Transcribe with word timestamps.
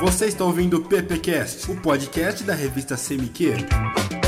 Você 0.00 0.26
está 0.26 0.44
ouvindo 0.44 0.76
o 0.76 0.84
PPcast, 0.84 1.70
o 1.70 1.80
podcast 1.80 2.44
da 2.44 2.54
revista 2.54 2.96
CMQ. 2.96 4.23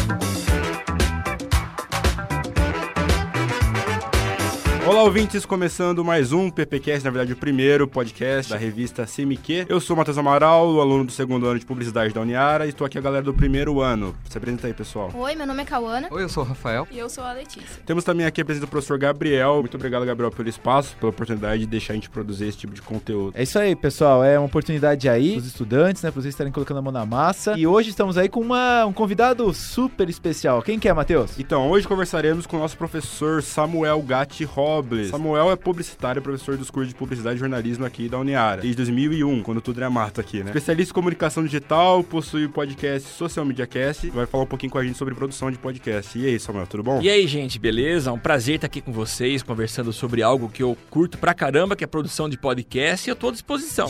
Olá, 4.86 5.02
ouvintes, 5.02 5.44
começando 5.44 6.04
mais 6.04 6.30
um 6.32 6.48
PPcast, 6.48 7.04
na 7.04 7.10
verdade 7.10 7.32
o 7.32 7.36
primeiro 7.36 7.88
podcast 7.88 8.52
da 8.52 8.56
revista 8.56 9.04
CMQ. 9.04 9.66
Eu 9.68 9.80
sou 9.80 9.94
o 9.94 9.96
Matheus 9.96 10.16
Amaral, 10.16 10.80
aluno 10.80 11.04
do 11.04 11.10
segundo 11.10 11.44
ano 11.44 11.58
de 11.58 11.66
Publicidade 11.66 12.14
da 12.14 12.20
Uniara, 12.20 12.66
e 12.66 12.68
estou 12.68 12.86
aqui 12.86 12.96
a 12.96 13.00
galera 13.00 13.24
do 13.24 13.34
primeiro 13.34 13.80
ano. 13.80 14.14
Se 14.30 14.38
apresenta 14.38 14.68
aí, 14.68 14.72
pessoal. 14.72 15.10
Oi, 15.12 15.34
meu 15.34 15.44
nome 15.44 15.62
é 15.62 15.64
Cauana. 15.66 16.06
Oi, 16.08 16.22
eu 16.22 16.28
sou 16.28 16.44
o 16.44 16.46
Rafael. 16.46 16.86
E 16.88 16.98
eu 17.00 17.08
sou 17.08 17.24
a 17.24 17.32
Letícia. 17.32 17.82
Temos 17.84 18.04
também 18.04 18.26
aqui 18.26 18.40
a 18.40 18.44
presença 18.44 18.64
do 18.64 18.70
professor 18.70 18.96
Gabriel. 18.96 19.58
Muito 19.58 19.74
obrigado, 19.76 20.06
Gabriel, 20.06 20.30
pelo 20.30 20.48
espaço, 20.48 20.96
pela 21.00 21.10
oportunidade 21.10 21.62
de 21.62 21.66
deixar 21.66 21.92
a 21.92 21.96
gente 21.96 22.08
produzir 22.08 22.46
esse 22.46 22.58
tipo 22.58 22.72
de 22.72 22.80
conteúdo. 22.80 23.32
É 23.36 23.42
isso 23.42 23.58
aí, 23.58 23.74
pessoal. 23.74 24.22
É 24.22 24.38
uma 24.38 24.46
oportunidade 24.46 25.08
aí 25.08 25.32
para 25.32 25.40
os 25.40 25.46
estudantes, 25.48 26.00
né, 26.04 26.12
para 26.12 26.22
vocês 26.22 26.32
estarem 26.32 26.52
colocando 26.52 26.78
a 26.78 26.82
mão 26.82 26.92
na 26.92 27.04
massa. 27.04 27.58
E 27.58 27.66
hoje 27.66 27.90
estamos 27.90 28.16
aí 28.16 28.28
com 28.28 28.38
uma, 28.38 28.86
um 28.86 28.92
convidado 28.92 29.52
super 29.52 30.08
especial. 30.08 30.62
Quem 30.62 30.78
que 30.78 30.88
é, 30.88 30.92
Matheus? 30.92 31.36
Então, 31.40 31.68
hoje 31.68 31.88
conversaremos 31.88 32.46
com 32.46 32.56
o 32.56 32.60
nosso 32.60 32.76
professor 32.76 33.42
Samuel 33.42 34.00
Gatti 34.02 34.44
Robles. 34.76 35.08
Samuel 35.08 35.50
é 35.50 35.56
publicitário, 35.56 36.20
professor 36.20 36.56
dos 36.56 36.70
cursos 36.70 36.92
de 36.92 36.98
publicidade 36.98 37.36
e 37.36 37.38
jornalismo 37.38 37.84
aqui 37.84 38.08
da 38.08 38.18
Uniara, 38.18 38.60
desde 38.60 38.76
2001, 38.76 39.42
quando 39.42 39.60
tudo 39.60 39.78
era 39.78 39.88
mato 39.88 40.20
aqui, 40.20 40.38
né? 40.38 40.46
Especialista 40.46 40.92
em 40.92 40.94
comunicação 40.94 41.42
digital, 41.42 42.04
possui 42.04 42.44
o 42.44 42.50
podcast 42.50 43.08
Social 43.08 43.44
Media 43.44 43.66
Cast, 43.66 44.08
vai 44.10 44.26
falar 44.26 44.44
um 44.44 44.46
pouquinho 44.46 44.70
com 44.70 44.78
a 44.78 44.84
gente 44.84 44.98
sobre 44.98 45.14
produção 45.14 45.50
de 45.50 45.58
podcast. 45.58 46.18
E 46.18 46.26
aí, 46.26 46.38
Samuel, 46.38 46.66
tudo 46.66 46.82
bom? 46.82 47.00
E 47.00 47.08
aí, 47.08 47.26
gente, 47.26 47.58
beleza? 47.58 48.12
Um 48.12 48.18
prazer 48.18 48.56
estar 48.56 48.66
aqui 48.66 48.80
com 48.80 48.92
vocês, 48.92 49.42
conversando 49.42 49.92
sobre 49.92 50.22
algo 50.22 50.48
que 50.48 50.62
eu 50.62 50.76
curto 50.90 51.18
pra 51.18 51.34
caramba, 51.34 51.74
que 51.74 51.84
é 51.84 51.86
a 51.86 51.88
produção 51.88 52.28
de 52.28 52.38
podcast, 52.38 53.08
e 53.08 53.10
eu 53.10 53.16
tô 53.16 53.28
à 53.28 53.32
disposição. 53.32 53.88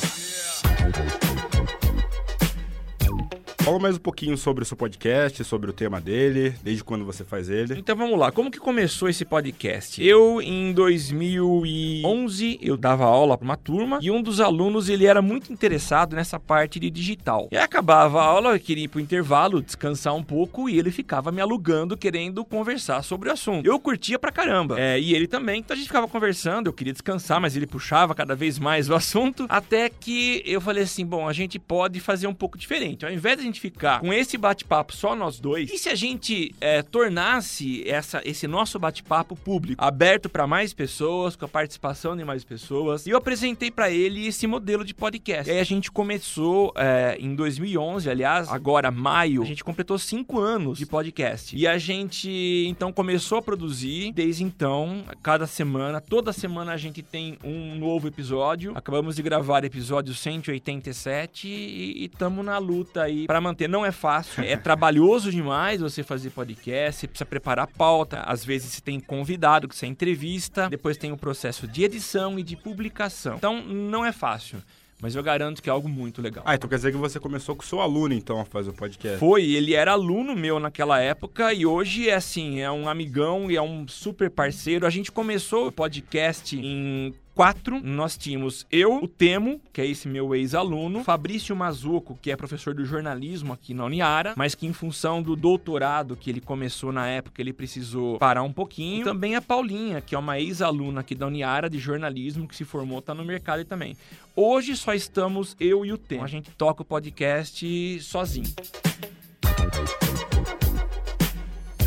Fala 3.66 3.80
mais 3.80 3.96
um 3.96 3.98
pouquinho 3.98 4.38
sobre 4.38 4.62
o 4.62 4.64
seu 4.64 4.76
podcast, 4.76 5.42
sobre 5.42 5.68
o 5.68 5.72
tema 5.72 6.00
dele, 6.00 6.54
desde 6.62 6.84
quando 6.84 7.04
você 7.04 7.24
faz 7.24 7.50
ele. 7.50 7.76
Então 7.76 7.96
vamos 7.96 8.16
lá, 8.16 8.30
como 8.30 8.48
que 8.48 8.60
começou 8.60 9.08
esse 9.08 9.24
podcast? 9.24 10.00
Eu, 10.00 10.40
em 10.40 10.72
2011, 10.72 12.60
eu 12.62 12.76
dava 12.76 13.04
aula 13.04 13.36
para 13.36 13.44
uma 13.44 13.56
turma 13.56 13.98
e 14.00 14.08
um 14.08 14.22
dos 14.22 14.40
alunos, 14.40 14.88
ele 14.88 15.04
era 15.04 15.20
muito 15.20 15.52
interessado 15.52 16.14
nessa 16.14 16.38
parte 16.38 16.78
de 16.78 16.88
digital. 16.88 17.48
E 17.50 17.56
acabava 17.56 18.20
a 18.20 18.24
aula, 18.24 18.50
eu 18.52 18.60
queria 18.60 18.84
ir 18.84 18.88
pro 18.88 19.00
intervalo, 19.00 19.60
descansar 19.60 20.14
um 20.14 20.22
pouco 20.22 20.68
e 20.68 20.78
ele 20.78 20.92
ficava 20.92 21.32
me 21.32 21.40
alugando, 21.40 21.96
querendo 21.96 22.44
conversar 22.44 23.02
sobre 23.02 23.30
o 23.30 23.32
assunto. 23.32 23.66
Eu 23.66 23.80
curtia 23.80 24.16
pra 24.16 24.30
caramba, 24.30 24.78
é, 24.78 25.00
e 25.00 25.12
ele 25.12 25.26
também, 25.26 25.58
então 25.58 25.74
a 25.74 25.76
gente 25.76 25.88
ficava 25.88 26.06
conversando, 26.06 26.68
eu 26.68 26.72
queria 26.72 26.92
descansar, 26.92 27.40
mas 27.40 27.56
ele 27.56 27.66
puxava 27.66 28.14
cada 28.14 28.36
vez 28.36 28.60
mais 28.60 28.88
o 28.88 28.94
assunto, 28.94 29.44
até 29.48 29.88
que 29.88 30.40
eu 30.46 30.60
falei 30.60 30.84
assim, 30.84 31.04
bom, 31.04 31.28
a 31.28 31.32
gente 31.32 31.58
pode 31.58 31.98
fazer 31.98 32.28
um 32.28 32.34
pouco 32.34 32.56
diferente. 32.56 33.04
Ao 33.04 33.10
invés 33.10 33.34
de 33.34 33.42
a 33.42 33.44
gente 33.44 33.55
ficar 33.60 34.00
com 34.00 34.12
esse 34.12 34.36
bate-papo 34.36 34.94
só 34.94 35.14
nós 35.14 35.38
dois, 35.38 35.70
e 35.70 35.78
se 35.78 35.88
a 35.88 35.94
gente 35.94 36.54
é, 36.60 36.82
tornasse 36.82 37.88
essa, 37.88 38.20
esse 38.24 38.46
nosso 38.46 38.78
bate-papo 38.78 39.36
público, 39.36 39.82
aberto 39.82 40.28
para 40.28 40.46
mais 40.46 40.72
pessoas, 40.72 41.36
com 41.36 41.44
a 41.44 41.48
participação 41.48 42.16
de 42.16 42.24
mais 42.24 42.44
pessoas? 42.44 43.06
E 43.06 43.10
eu 43.10 43.18
apresentei 43.18 43.70
para 43.70 43.90
ele 43.90 44.26
esse 44.26 44.46
modelo 44.46 44.84
de 44.84 44.94
podcast. 44.94 45.48
E 45.48 45.52
aí 45.52 45.60
a 45.60 45.64
gente 45.64 45.90
começou 45.90 46.72
é, 46.76 47.16
em 47.18 47.34
2011, 47.34 48.08
aliás, 48.08 48.48
agora 48.48 48.90
maio, 48.90 49.42
a 49.42 49.46
gente 49.46 49.64
completou 49.64 49.98
cinco 49.98 50.38
anos 50.38 50.78
de 50.78 50.86
podcast. 50.86 51.56
E 51.56 51.66
a 51.66 51.78
gente 51.78 52.66
então 52.68 52.92
começou 52.92 53.38
a 53.38 53.42
produzir 53.42 54.12
desde 54.12 54.44
então, 54.44 55.04
cada 55.22 55.46
semana, 55.46 56.00
toda 56.00 56.32
semana 56.32 56.72
a 56.72 56.76
gente 56.76 57.02
tem 57.02 57.38
um 57.44 57.74
novo 57.76 58.08
episódio. 58.08 58.72
Acabamos 58.74 59.16
de 59.16 59.22
gravar 59.22 59.64
episódio 59.64 60.14
187 60.14 61.48
e 61.48 62.04
estamos 62.04 62.44
na 62.44 62.58
luta 62.58 63.02
aí 63.02 63.26
para 63.26 63.40
manter. 63.46 63.68
Não 63.68 63.84
é 63.84 63.92
fácil, 63.92 64.42
é 64.44 64.56
trabalhoso 64.56 65.30
demais 65.30 65.80
você 65.80 66.02
fazer 66.02 66.30
podcast, 66.30 67.00
você 67.00 67.08
precisa 67.08 67.26
preparar 67.26 67.66
pauta, 67.66 68.20
às 68.20 68.44
vezes 68.44 68.72
você 68.72 68.80
tem 68.80 69.00
convidado, 69.00 69.68
que 69.68 69.76
você 69.76 69.86
entrevista, 69.86 70.68
depois 70.68 70.96
tem 70.96 71.12
o 71.12 71.16
processo 71.16 71.66
de 71.66 71.84
edição 71.84 72.38
e 72.38 72.42
de 72.42 72.56
publicação. 72.56 73.36
Então 73.36 73.62
não 73.62 74.04
é 74.04 74.12
fácil. 74.12 74.62
Mas 75.00 75.14
eu 75.14 75.22
garanto 75.22 75.62
que 75.62 75.68
é 75.68 75.72
algo 75.72 75.88
muito 75.88 76.22
legal. 76.22 76.42
Ah, 76.46 76.54
então 76.54 76.68
quer 76.70 76.76
dizer 76.76 76.90
que 76.90 76.96
você 76.96 77.20
começou 77.20 77.54
com 77.54 77.62
o 77.62 77.66
seu 77.66 77.80
aluno, 77.80 78.14
então, 78.14 78.40
a 78.40 78.46
fazer 78.46 78.70
o 78.70 78.72
podcast? 78.72 79.18
Foi, 79.18 79.44
ele 79.44 79.74
era 79.74 79.92
aluno 79.92 80.34
meu 80.34 80.58
naquela 80.58 80.98
época 80.98 81.52
e 81.52 81.66
hoje 81.66 82.08
é 82.08 82.14
assim, 82.14 82.60
é 82.60 82.70
um 82.70 82.88
amigão 82.88 83.50
e 83.50 83.56
é 83.56 83.62
um 83.62 83.86
super 83.86 84.30
parceiro. 84.30 84.86
A 84.86 84.90
gente 84.90 85.12
começou 85.12 85.66
o 85.66 85.72
podcast 85.72 86.56
em 86.56 87.14
quatro, 87.36 87.78
nós 87.84 88.16
tínhamos 88.16 88.66
eu, 88.72 88.96
o 88.96 89.06
Temo, 89.06 89.60
que 89.70 89.82
é 89.82 89.86
esse 89.86 90.08
meu 90.08 90.34
ex-aluno, 90.34 91.04
Fabrício 91.04 91.54
Mazuco, 91.54 92.18
que 92.22 92.30
é 92.30 92.36
professor 92.36 92.74
de 92.74 92.82
jornalismo 92.86 93.52
aqui 93.52 93.74
na 93.74 93.84
Uniara, 93.84 94.32
mas 94.34 94.54
que 94.54 94.66
em 94.66 94.72
função 94.72 95.22
do 95.22 95.36
doutorado 95.36 96.16
que 96.16 96.30
ele 96.30 96.40
começou 96.40 96.90
na 96.90 97.06
época, 97.06 97.42
ele 97.42 97.52
precisou 97.52 98.18
parar 98.18 98.42
um 98.42 98.52
pouquinho. 98.52 99.02
E 99.02 99.04
também 99.04 99.36
a 99.36 99.42
Paulinha, 99.42 100.00
que 100.00 100.14
é 100.14 100.18
uma 100.18 100.40
ex-aluna 100.40 101.00
aqui 101.00 101.14
da 101.14 101.26
Uniara 101.26 101.68
de 101.68 101.78
jornalismo, 101.78 102.48
que 102.48 102.56
se 102.56 102.64
formou, 102.64 103.02
tá 103.02 103.14
no 103.14 103.22
mercado 103.22 103.62
também. 103.66 103.94
Hoje 104.34 104.74
só 104.74 104.94
estamos 104.94 105.54
eu 105.60 105.84
e 105.84 105.92
o 105.92 105.98
Temo. 105.98 106.24
A 106.24 106.28
gente 106.28 106.50
toca 106.52 106.80
o 106.80 106.86
podcast 106.86 108.00
sozinho. 108.00 108.54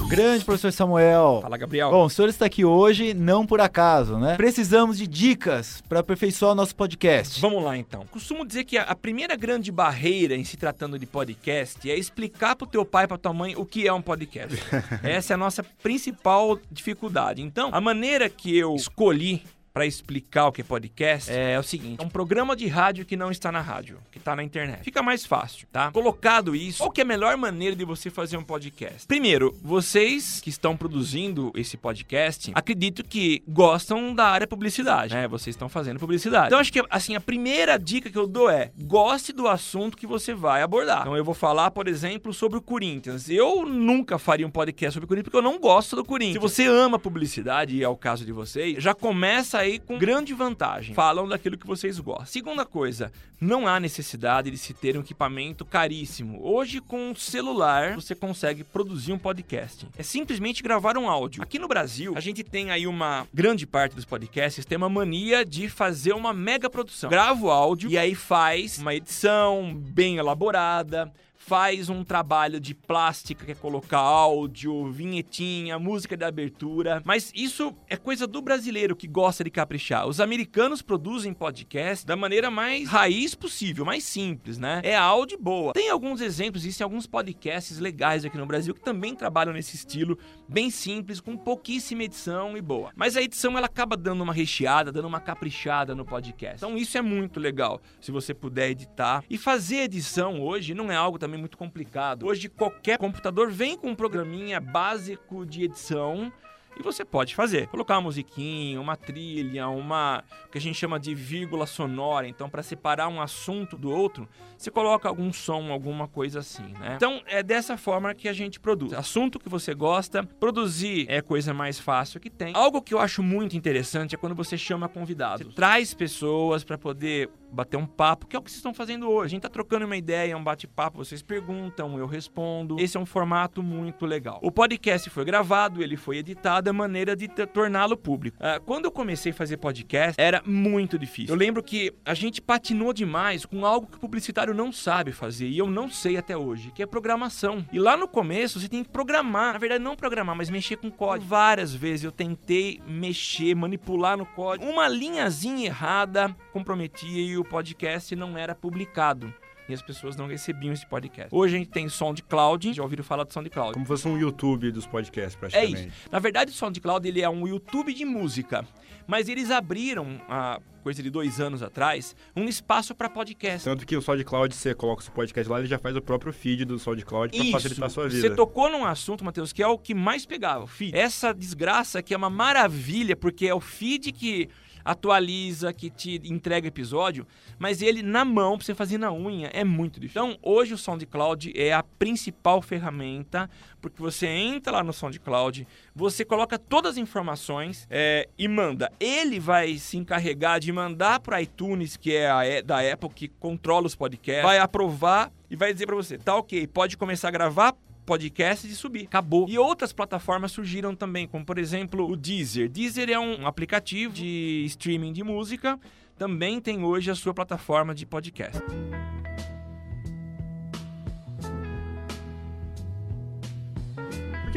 Grande 0.10 0.44
professor 0.44 0.74
Samuel. 0.74 1.38
Fala, 1.44 1.56
Gabriel. 1.56 1.92
Bom, 1.92 2.06
o 2.06 2.10
senhor 2.10 2.30
está 2.30 2.48
aqui 2.48 2.66
hoje 2.66 3.14
não 3.14 3.46
por 3.46 3.62
acaso, 3.62 4.18
né? 4.18 4.36
Precisamos 4.38 4.98
de 4.98 5.06
dicas 5.06 5.84
para 5.88 6.00
aperfeiçoar 6.00 6.54
o 6.54 6.56
nosso 6.56 6.76
podcast. 6.76 7.40
Vamos 7.40 7.64
lá 7.64 7.78
então. 7.78 8.08
Costumo 8.08 8.44
dizer 8.44 8.64
que 8.64 8.76
a 8.76 8.96
primeira 8.96 9.36
grande 9.36 9.72
barreira 9.72 10.36
em 10.36 10.44
se 10.44 10.58
tratando 10.58 10.98
de 10.98 11.06
podcast 11.06 11.90
é 11.92 11.96
explicar 11.96 12.56
pro 12.56 12.66
teu 12.66 12.84
pai 12.84 13.06
e 13.06 13.08
pra 13.08 13.20
tua 13.20 13.34
mãe 13.34 13.54
o 13.56 13.64
que 13.64 13.88
é 13.88 13.94
um 13.94 14.02
podcast. 14.02 14.58
Essa 15.04 15.34
é 15.34 15.36
a 15.36 15.38
nossa 15.38 15.64
principal 15.84 16.58
dificuldade. 16.72 17.44
Então, 17.44 17.70
a 17.72 17.80
maneira 17.80 18.28
que 18.28 18.58
eu 18.58 18.76
escolhi 18.76 19.44
para 19.74 19.86
explicar 19.86 20.48
o 20.48 20.52
que 20.52 20.62
é 20.62 20.64
podcast 20.64 21.32
é, 21.32 21.58
o 21.60 21.64
seguinte: 21.64 22.02
é 22.02 22.06
um 22.06 22.10
programa 22.10 22.56
de 22.56 22.68
rádio 22.68 23.06
que 23.06 23.16
não 23.16 23.32
está 23.32 23.52
na 23.52 23.62
rádio, 23.62 24.00
que 24.12 24.18
está 24.18 24.36
na 24.36 24.44
internet. 24.44 24.84
Fica 24.84 25.02
mais 25.02 25.26
fácil, 25.26 25.68
tá? 25.72 25.92
Colocado 25.92 26.56
isso, 26.56 26.80
qual 26.80 26.92
que 26.92 27.02
é 27.02 27.04
a 27.04 27.08
melhor 27.08 27.36
maneira 27.38 27.76
de 27.76 27.86
você 27.86 28.10
fazer 28.10 28.38
um 28.38 28.44
podcast? 28.44 29.08
Primeiro, 29.08 29.56
vocês 29.62 30.40
que 30.42 30.50
estão 30.50 30.76
produzindo 30.76 31.52
esse 31.56 31.78
podcast, 31.78 32.52
acredito 32.54 33.04
que 33.04 33.44
gostam 33.48 34.14
da 34.14 34.28
área 34.28 34.48
publicidade, 34.48 35.14
né? 35.14 35.28
Vocês 35.28 35.56
estão 35.56 35.70
fazendo 35.70 36.00
publicidade. 36.00 36.48
Então 36.48 36.60
acho 36.60 36.74
que 36.74 36.84
assim, 36.90 37.16
a 37.16 37.22
primeira 37.22 37.78
dica 37.78 38.10
que 38.10 38.18
eu 38.18 38.28
dou 38.28 38.50
é: 38.50 38.72
goste 38.78 39.32
do 39.32 39.48
assunto 39.48 39.98
que 39.98 40.08
você 40.08 40.34
vai 40.34 40.62
abordar. 40.62 41.02
Então 41.02 41.16
eu 41.16 41.24
vou 41.24 41.36
falar, 41.36 41.72
por 41.72 41.88
exemplo, 41.88 42.34
sobre 42.34 42.58
o 42.58 42.62
Corinthians. 42.62 43.30
Eu 43.30 43.66
nunca 43.66 44.18
faria 44.18 44.46
um 44.46 44.52
podcast 44.52 44.94
sobre 44.94 45.06
o 45.06 45.08
Corinthians 45.08 45.32
porque 45.32 45.38
eu 45.38 45.42
não 45.42 45.60
gosto 45.60 45.96
do 45.96 46.06
Corinthians. 46.06 46.34
Se 46.34 46.40
você 46.40 46.66
ama 46.66 46.98
publicidade, 46.98 47.76
e 47.76 47.84
é 47.84 47.88
o 47.88 47.96
caso 47.96 48.26
de 48.26 48.32
vocês, 48.32 48.82
já 48.82 48.94
começa 48.94 49.59
aí 49.60 49.80
com 49.80 49.98
grande 49.98 50.34
vantagem. 50.34 50.96
Falam 50.96 51.28
daquilo 51.28 51.58
que 51.58 51.68
vocês 51.68 52.00
gostam. 52.00 52.26
Segunda 52.26 52.66
coisa, 52.66 53.12
não 53.40 53.68
há 53.68 53.80
necessidade 53.80 54.50
de 54.52 54.58
se 54.58 54.74
ter 54.74 54.98
um 54.98 55.02
equipamento 55.02 55.66
caríssimo. 55.66 56.40
Hoje, 56.42 56.82
com 56.82 57.12
um 57.12 57.16
celular, 57.16 57.96
você 57.96 58.16
consegue 58.16 58.64
produzir 58.64 59.14
um 59.14 59.20
podcast. 59.20 59.88
É 59.98 60.04
simplesmente 60.04 60.64
gravar 60.64 60.98
um 60.98 61.10
áudio. 61.10 61.44
Aqui 61.44 61.60
no 61.60 61.68
Brasil, 61.68 62.14
a 62.16 62.20
gente 62.20 62.44
tem 62.44 62.72
aí 62.72 62.88
uma 62.88 63.28
grande 63.34 63.66
parte 63.68 63.96
dos 63.96 64.06
podcasts 64.06 64.66
tem 64.66 64.78
uma 64.78 64.90
mania 64.90 65.44
de 65.46 65.70
fazer 65.70 66.14
uma 66.14 66.34
mega 66.34 66.70
produção. 66.70 67.10
Grava 67.10 67.46
o 67.46 67.52
áudio 67.52 67.90
e 67.90 67.98
aí 67.98 68.16
faz 68.16 68.78
uma 68.78 68.94
edição 68.94 69.74
bem 69.74 70.18
elaborada 70.18 71.12
faz 71.50 71.90
um 71.90 72.04
trabalho 72.04 72.60
de 72.60 72.76
plástica, 72.76 73.44
que 73.44 73.54
é 73.54 73.56
colocar 73.56 73.98
áudio, 73.98 74.92
vinhetinha, 74.92 75.80
música 75.80 76.16
de 76.16 76.24
abertura. 76.24 77.02
Mas 77.04 77.32
isso 77.34 77.76
é 77.88 77.98
coisa 77.98 78.28
do 78.28 78.40
brasileiro 78.40 78.96
que 78.96 79.08
gosta 79.08 79.44
de 79.44 79.50
caprichar. 79.50 80.08
Os 80.08 80.20
americanos 80.20 80.84
produzem 80.84 81.34
podcast 81.34 82.06
da 82.06 82.16
maneira 82.16 82.52
mais 82.52 82.88
raiz 82.88 83.34
possível, 83.34 83.84
mais 83.84 84.04
simples, 84.04 84.60
né? 84.60 84.80
É 84.84 84.96
áudio 84.96 85.40
boa. 85.40 85.74
Tem 85.74 85.90
alguns 85.90 86.22
exemplos, 86.22 86.62
existem 86.64 86.86
alguns 86.86 87.08
podcasts 87.08 87.80
legais 87.80 88.24
aqui 88.24 88.38
no 88.38 88.46
Brasil 88.46 88.76
que 88.76 88.82
também 88.82 89.16
trabalham 89.16 89.52
nesse 89.52 89.76
estilo, 89.76 90.20
bem 90.48 90.70
simples, 90.70 91.20
com 91.20 91.36
pouquíssima 91.36 92.04
edição 92.04 92.56
e 92.56 92.62
boa. 92.62 92.92
Mas 92.96 93.18
a 93.18 93.24
edição 93.24 93.58
ela 93.58 93.66
acaba 93.66 93.98
dando 93.98 94.22
uma 94.22 94.34
recheada, 94.34 94.92
dando 94.92 95.08
uma 95.08 95.20
caprichada 95.20 95.96
no 95.96 96.06
podcast. 96.06 96.58
Então 96.58 96.78
isso 96.78 96.96
é 96.96 97.02
muito 97.02 97.40
legal, 97.40 97.82
se 98.00 98.12
você 98.12 98.36
puder 98.36 98.70
editar. 98.70 99.24
E 99.28 99.36
fazer 99.36 99.78
edição 99.78 100.44
hoje 100.44 100.76
não 100.76 100.92
é 100.92 100.96
algo 100.96 101.18
também 101.18 101.39
muito 101.40 101.58
complicado. 101.58 102.26
Hoje 102.26 102.50
qualquer 102.50 102.98
computador 102.98 103.50
vem 103.52 103.78
com 103.78 103.90
um 103.90 103.96
programinha 103.96 104.60
básico 104.60 105.46
de 105.46 105.64
edição 105.64 106.32
E 106.80 106.84
você 106.84 107.04
pode 107.04 107.36
fazer. 107.36 107.68
Colocar 107.68 107.96
uma 107.96 108.04
musiquinha, 108.04 108.80
uma 108.80 108.96
trilha, 108.96 109.68
uma 109.68 110.24
que 110.50 110.58
a 110.58 110.62
gente 110.62 110.78
chama 110.78 110.98
de 110.98 111.14
vírgula 111.14 111.66
sonora. 111.66 112.26
Então, 112.26 112.50
para 112.50 112.64
separar 112.64 113.10
um 113.10 113.22
assunto 113.22 113.78
do 113.78 113.92
outro, 113.92 114.28
você 114.58 114.72
coloca 114.72 115.10
algum 115.10 115.34
som, 115.34 115.72
alguma 115.72 116.08
coisa 116.08 116.40
assim, 116.40 116.74
né? 116.80 116.94
Então, 116.96 117.22
é 117.26 117.44
dessa 117.44 117.76
forma 117.76 118.14
que 118.16 118.30
a 118.30 118.34
gente 118.34 118.62
produz. 118.62 118.94
Assunto 118.94 119.40
que 119.40 119.50
você 119.50 119.74
gosta, 119.74 120.24
produzir 120.24 121.06
é 121.10 121.22
coisa 121.22 121.54
mais 121.54 121.78
fácil 121.78 122.18
que 122.20 122.30
tem. 122.30 122.56
Algo 122.56 122.82
que 122.82 122.94
eu 122.94 123.00
acho 123.00 123.22
muito 123.22 123.58
interessante 123.58 124.16
é 124.16 124.18
quando 124.18 124.36
você 124.36 124.58
chama 124.58 124.88
convidados. 124.88 125.48
Você 125.48 125.54
traz 125.54 125.94
pessoas 125.94 126.64
para 126.64 126.78
poder 126.78 127.30
bater 127.52 127.78
um 127.78 127.86
papo, 127.86 128.28
que 128.28 128.36
é 128.36 128.40
o 128.40 128.42
que 128.42 128.50
vocês 128.50 128.60
estão 128.60 128.74
fazendo 128.74 129.10
hoje. 129.10 129.26
A 129.26 129.30
gente 129.30 129.42
tá 129.42 129.50
trocando 129.50 129.86
uma 129.86 129.98
ideia, 129.98 130.38
um 130.38 130.44
bate-papo, 130.44 130.98
vocês 130.98 131.22
perguntam, 131.22 131.98
eu 131.98 132.06
respondo. 132.06 132.80
Esse 132.80 132.98
é 132.98 133.00
um 133.00 133.06
formato 133.06 133.62
muito 133.64 134.06
legal. 134.06 134.40
O 134.42 134.52
podcast 134.52 135.10
foi 135.10 135.26
gravado, 135.26 135.82
ele 135.82 135.98
foi 135.98 136.18
editado, 136.18 136.70
é 136.70 136.72
maneira 136.72 137.16
de 137.16 137.28
torná-lo 137.28 137.98
público. 137.98 138.38
Uh, 138.38 138.62
quando 138.64 138.86
eu 138.86 138.92
comecei 138.92 139.32
a 139.32 139.36
fazer 139.36 139.58
podcast, 139.58 140.20
era 140.20 140.42
muito 140.46 140.98
difícil. 140.98 141.34
Eu 141.34 141.40
lembro 141.40 141.64
que 141.64 141.94
a 142.06 142.14
gente 142.14 142.42
patinou 142.42 142.94
demais 142.94 143.46
com 143.46 143.66
algo 143.66 143.88
que 143.88 143.98
o 143.98 144.00
publicitário 144.00 144.54
não 144.54 144.72
sabe 144.72 145.12
fazer, 145.12 145.48
e 145.48 145.58
eu 145.58 145.68
não 145.68 145.90
sei 145.90 146.18
até 146.18 146.38
hoje, 146.38 146.72
que 146.72 146.84
é 146.84 146.86
programação. 146.86 147.66
E 147.72 147.80
lá 147.80 147.98
no 147.98 148.08
começo, 148.08 148.60
você 148.60 148.68
tem 148.68 148.84
que 148.84 148.90
programar. 148.90 149.54
Na 149.54 149.60
verdade, 149.60 149.84
não 149.84 149.96
programar, 149.96 150.36
mas 150.36 150.50
mexer 150.50 150.78
com 150.78 150.92
código. 150.92 151.30
Várias 151.30 151.74
vezes 151.74 152.04
eu 152.04 152.12
tentei 152.12 152.82
mexer, 152.88 153.56
manipular 153.56 154.18
no 154.18 154.26
código. 154.26 154.70
Uma 154.70 154.88
linhazinha 154.88 155.66
errada 155.66 156.36
comprometia 156.52 157.22
e 157.22 157.38
o 157.40 157.44
podcast 157.44 158.16
não 158.16 158.38
era 158.38 158.54
publicado 158.54 159.34
e 159.70 159.74
as 159.74 159.82
pessoas 159.84 160.16
não 160.16 160.28
recebiam 160.28 160.74
esse 160.74 160.86
podcast. 160.86 161.30
Hoje 161.32 161.56
a 161.56 161.60
gente 161.60 161.70
tem 161.70 161.88
SoundCloud, 161.88 162.74
já 162.74 162.82
ouviram 162.82 163.04
falar 163.04 163.24
do 163.24 163.32
SoundCloud? 163.32 163.74
Como 163.74 163.86
se 163.86 163.88
fosse 163.88 164.08
um 164.08 164.18
YouTube 164.18 164.72
dos 164.72 164.88
podcasts, 164.88 165.36
praticamente. 165.36 165.76
É 165.76 165.86
isso. 165.86 166.10
Na 166.12 166.18
verdade, 166.18 166.52
o 166.52 166.54
SoundCloud 166.54 167.08
ele 167.08 167.22
é 167.22 167.30
um 167.30 167.48
YouTube 167.48 167.94
de 167.94 168.04
música, 168.04 168.66
mas 169.06 169.30
eles 169.30 169.52
abriram 169.52 170.20
há 170.28 170.60
coisa 170.82 171.04
de 171.04 171.10
dois 171.12 171.40
anos 171.40 171.62
atrás, 171.62 172.16
um 172.36 172.46
espaço 172.46 172.96
para 172.96 173.08
podcast. 173.10 173.66
Tanto 173.66 173.86
que 173.86 173.96
o 173.96 174.02
SoundCloud, 174.02 174.56
você 174.56 174.74
coloca 174.74 175.02
o 175.02 175.06
seu 175.06 175.14
podcast 175.14 175.52
lá, 175.52 175.60
ele 175.60 175.68
já 175.68 175.78
faz 175.78 175.96
o 175.96 176.02
próprio 176.02 176.34
feed 176.34 176.66
do 176.66 176.80
SoundCloud 176.80 177.38
para 177.38 177.52
facilitar 177.52 177.86
a 177.86 177.90
sua 177.90 178.10
vida. 178.10 178.22
Você 178.22 178.36
tocou 178.36 178.72
num 178.72 178.86
assunto, 178.86 179.24
Matheus, 179.24 179.54
que 179.54 179.62
é 179.62 179.68
o 179.68 179.78
que 179.78 179.94
mais 179.94 180.26
pegava, 180.26 180.64
o 180.64 180.68
feed. 180.68 180.98
Essa 180.98 181.32
desgraça 181.32 182.02
que 182.02 182.12
é 182.12 182.18
uma 182.18 182.30
maravilha, 182.30 183.16
porque 183.16 183.46
é 183.46 183.54
o 183.54 183.60
feed 183.60 184.12
que 184.14 184.50
atualiza, 184.90 185.72
que 185.72 185.90
te 185.90 186.22
entrega 186.26 186.68
episódio, 186.68 187.26
mas 187.58 187.82
ele 187.82 188.02
na 188.02 188.26
mão, 188.26 188.58
pra 188.58 188.66
você 188.66 188.74
fazer 188.74 188.98
na 188.98 189.12
unha, 189.12 189.50
é 189.54 189.64
muito 189.64 190.00
difícil. 190.00 190.22
Então, 190.24 190.40
hoje 190.42 190.74
o 190.74 190.78
SoundCloud 190.78 191.54
é 191.56 191.74
a 191.74 191.84
principal 191.84 192.62
ferramenta, 192.62 193.50
porque 193.80 194.02
você 194.02 194.28
entra 194.28 194.74
lá 194.74 194.84
no 194.84 194.92
SoundCloud, 194.92 195.68
você 195.96 196.26
coloca 196.26 196.58
todas 196.58 196.94
as 196.94 196.98
informações 196.98 197.88
é, 197.90 198.28
e 198.38 198.48
manda. 198.48 198.92
Ele 199.00 199.40
vai 199.40 199.78
se 199.78 199.98
encarregar 199.98 200.60
de 200.60 200.72
mandar 200.72 201.20
para 201.20 201.42
iTunes, 201.42 201.96
que 201.96 202.16
é 202.16 202.30
a, 202.30 202.62
da 202.62 202.80
Apple, 202.80 203.10
que 203.10 203.28
controla 203.28 203.86
os 203.86 203.96
podcasts, 203.96 204.44
vai 204.44 204.58
aprovar 204.58 205.32
e 205.50 205.56
vai 205.56 205.72
dizer 205.72 205.86
para 205.86 205.96
você, 205.96 206.18
tá 206.18 206.36
ok, 206.36 206.68
pode 206.68 206.98
começar 206.98 207.28
a 207.28 207.32
gravar, 207.32 207.76
podcasts 208.10 208.72
e 208.72 208.76
subir. 208.76 209.06
Acabou. 209.06 209.48
E 209.48 209.60
outras 209.60 209.94
plataformas 209.94 210.52
surgiram 210.52 210.96
também, 210.96 211.28
como 211.28 211.46
por 211.46 211.60
exemplo 211.60 212.10
o 212.10 212.18
Deezer. 212.18 212.68
Deezer 212.68 213.08
é 213.08 213.20
um 213.20 213.46
aplicativo 213.46 214.12
de 214.12 214.64
streaming 214.66 215.14
de 215.14 215.24
música, 215.24 215.80
também 216.18 216.60
tem 216.60 216.84
hoje 216.84 217.12
a 217.12 217.16
sua 217.16 217.36
plataforma 217.36 217.94
de 217.94 218.08
podcast. 218.08 218.60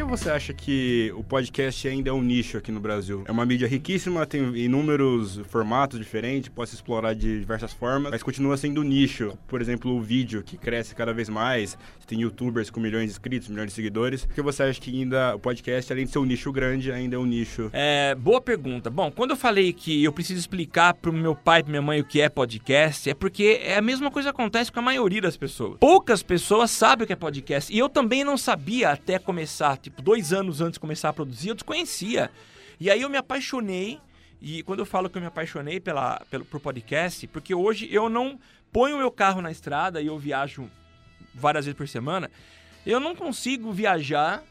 Que 0.02 0.10
você 0.10 0.30
acha 0.30 0.52
que 0.52 1.12
o 1.16 1.22
podcast 1.22 1.86
ainda 1.86 2.10
é 2.10 2.12
um 2.12 2.22
nicho 2.22 2.58
aqui 2.58 2.72
no 2.72 2.80
Brasil? 2.80 3.22
É 3.24 3.30
uma 3.30 3.46
mídia 3.46 3.68
riquíssima, 3.68 4.26
tem 4.26 4.42
inúmeros 4.56 5.40
formatos 5.48 5.98
diferentes, 5.98 6.48
pode 6.48 6.70
se 6.70 6.76
explorar 6.76 7.14
de 7.14 7.38
diversas 7.38 7.72
formas, 7.72 8.10
mas 8.10 8.22
continua 8.22 8.56
sendo 8.56 8.80
um 8.80 8.84
nicho. 8.84 9.38
Por 9.46 9.60
exemplo, 9.60 9.94
o 9.94 10.00
vídeo, 10.00 10.42
que 10.42 10.56
cresce 10.56 10.94
cada 10.94 11.12
vez 11.12 11.28
mais, 11.28 11.78
tem 12.06 12.20
youtubers 12.20 12.68
com 12.68 12.80
milhões 12.80 13.06
de 13.06 13.12
inscritos, 13.12 13.48
milhões 13.48 13.68
de 13.68 13.74
seguidores. 13.74 14.24
Por 14.26 14.34
que 14.34 14.42
você 14.42 14.64
acha 14.64 14.80
que 14.80 14.90
ainda 14.90 15.36
o 15.36 15.38
podcast, 15.38 15.92
além 15.92 16.04
de 16.04 16.10
ser 16.10 16.18
um 16.18 16.24
nicho 16.24 16.52
grande, 16.52 16.90
ainda 16.90 17.16
é 17.16 17.18
um 17.18 17.24
nicho? 17.24 17.70
É, 17.72 18.14
boa 18.14 18.40
pergunta. 18.40 18.90
Bom, 18.90 19.10
quando 19.10 19.30
eu 19.30 19.36
falei 19.36 19.72
que 19.72 20.02
eu 20.04 20.12
preciso 20.12 20.38
explicar 20.38 20.94
pro 20.94 21.12
meu 21.12 21.34
pai 21.34 21.60
e 21.60 21.62
pra 21.62 21.70
minha 21.70 21.82
mãe 21.82 22.00
o 22.00 22.04
que 22.04 22.20
é 22.20 22.28
podcast, 22.28 23.08
é 23.08 23.14
porque 23.14 23.60
é 23.64 23.76
a 23.76 23.82
mesma 23.82 24.10
coisa 24.10 24.30
que 24.32 24.40
acontece 24.40 24.70
com 24.70 24.80
a 24.80 24.82
maioria 24.82 25.22
das 25.22 25.36
pessoas. 25.36 25.78
Poucas 25.78 26.22
pessoas 26.22 26.70
sabem 26.70 27.04
o 27.04 27.06
que 27.06 27.12
é 27.12 27.16
podcast. 27.16 27.72
E 27.72 27.78
eu 27.78 27.88
também 27.88 28.24
não 28.24 28.36
sabia 28.36 28.90
até 28.90 29.18
começar 29.18 29.76
tipo, 29.76 29.91
dois 30.00 30.32
anos 30.32 30.60
antes 30.60 30.74
de 30.74 30.80
começar 30.80 31.08
a 31.08 31.12
produzir, 31.12 31.48
eu 31.48 31.54
desconhecia. 31.54 32.30
E 32.78 32.90
aí 32.90 33.02
eu 33.02 33.08
me 33.08 33.16
apaixonei, 33.16 34.00
e 34.40 34.62
quando 34.62 34.80
eu 34.80 34.86
falo 34.86 35.08
que 35.08 35.16
eu 35.16 35.22
me 35.22 35.28
apaixonei 35.28 35.78
pela, 35.78 36.20
pelo, 36.30 36.44
podcast, 36.44 37.26
porque 37.28 37.54
hoje 37.54 37.88
eu 37.92 38.08
não 38.08 38.38
ponho 38.72 38.98
meu 38.98 39.10
carro 39.10 39.40
na 39.40 39.50
estrada 39.50 40.00
e 40.00 40.06
eu 40.06 40.18
viajo 40.18 40.70
várias 41.34 41.64
vezes 41.64 41.76
por 41.76 41.86
semana, 41.86 42.30
eu 42.84 42.98
não 42.98 43.14
consigo 43.14 43.70
viajar 43.72 44.42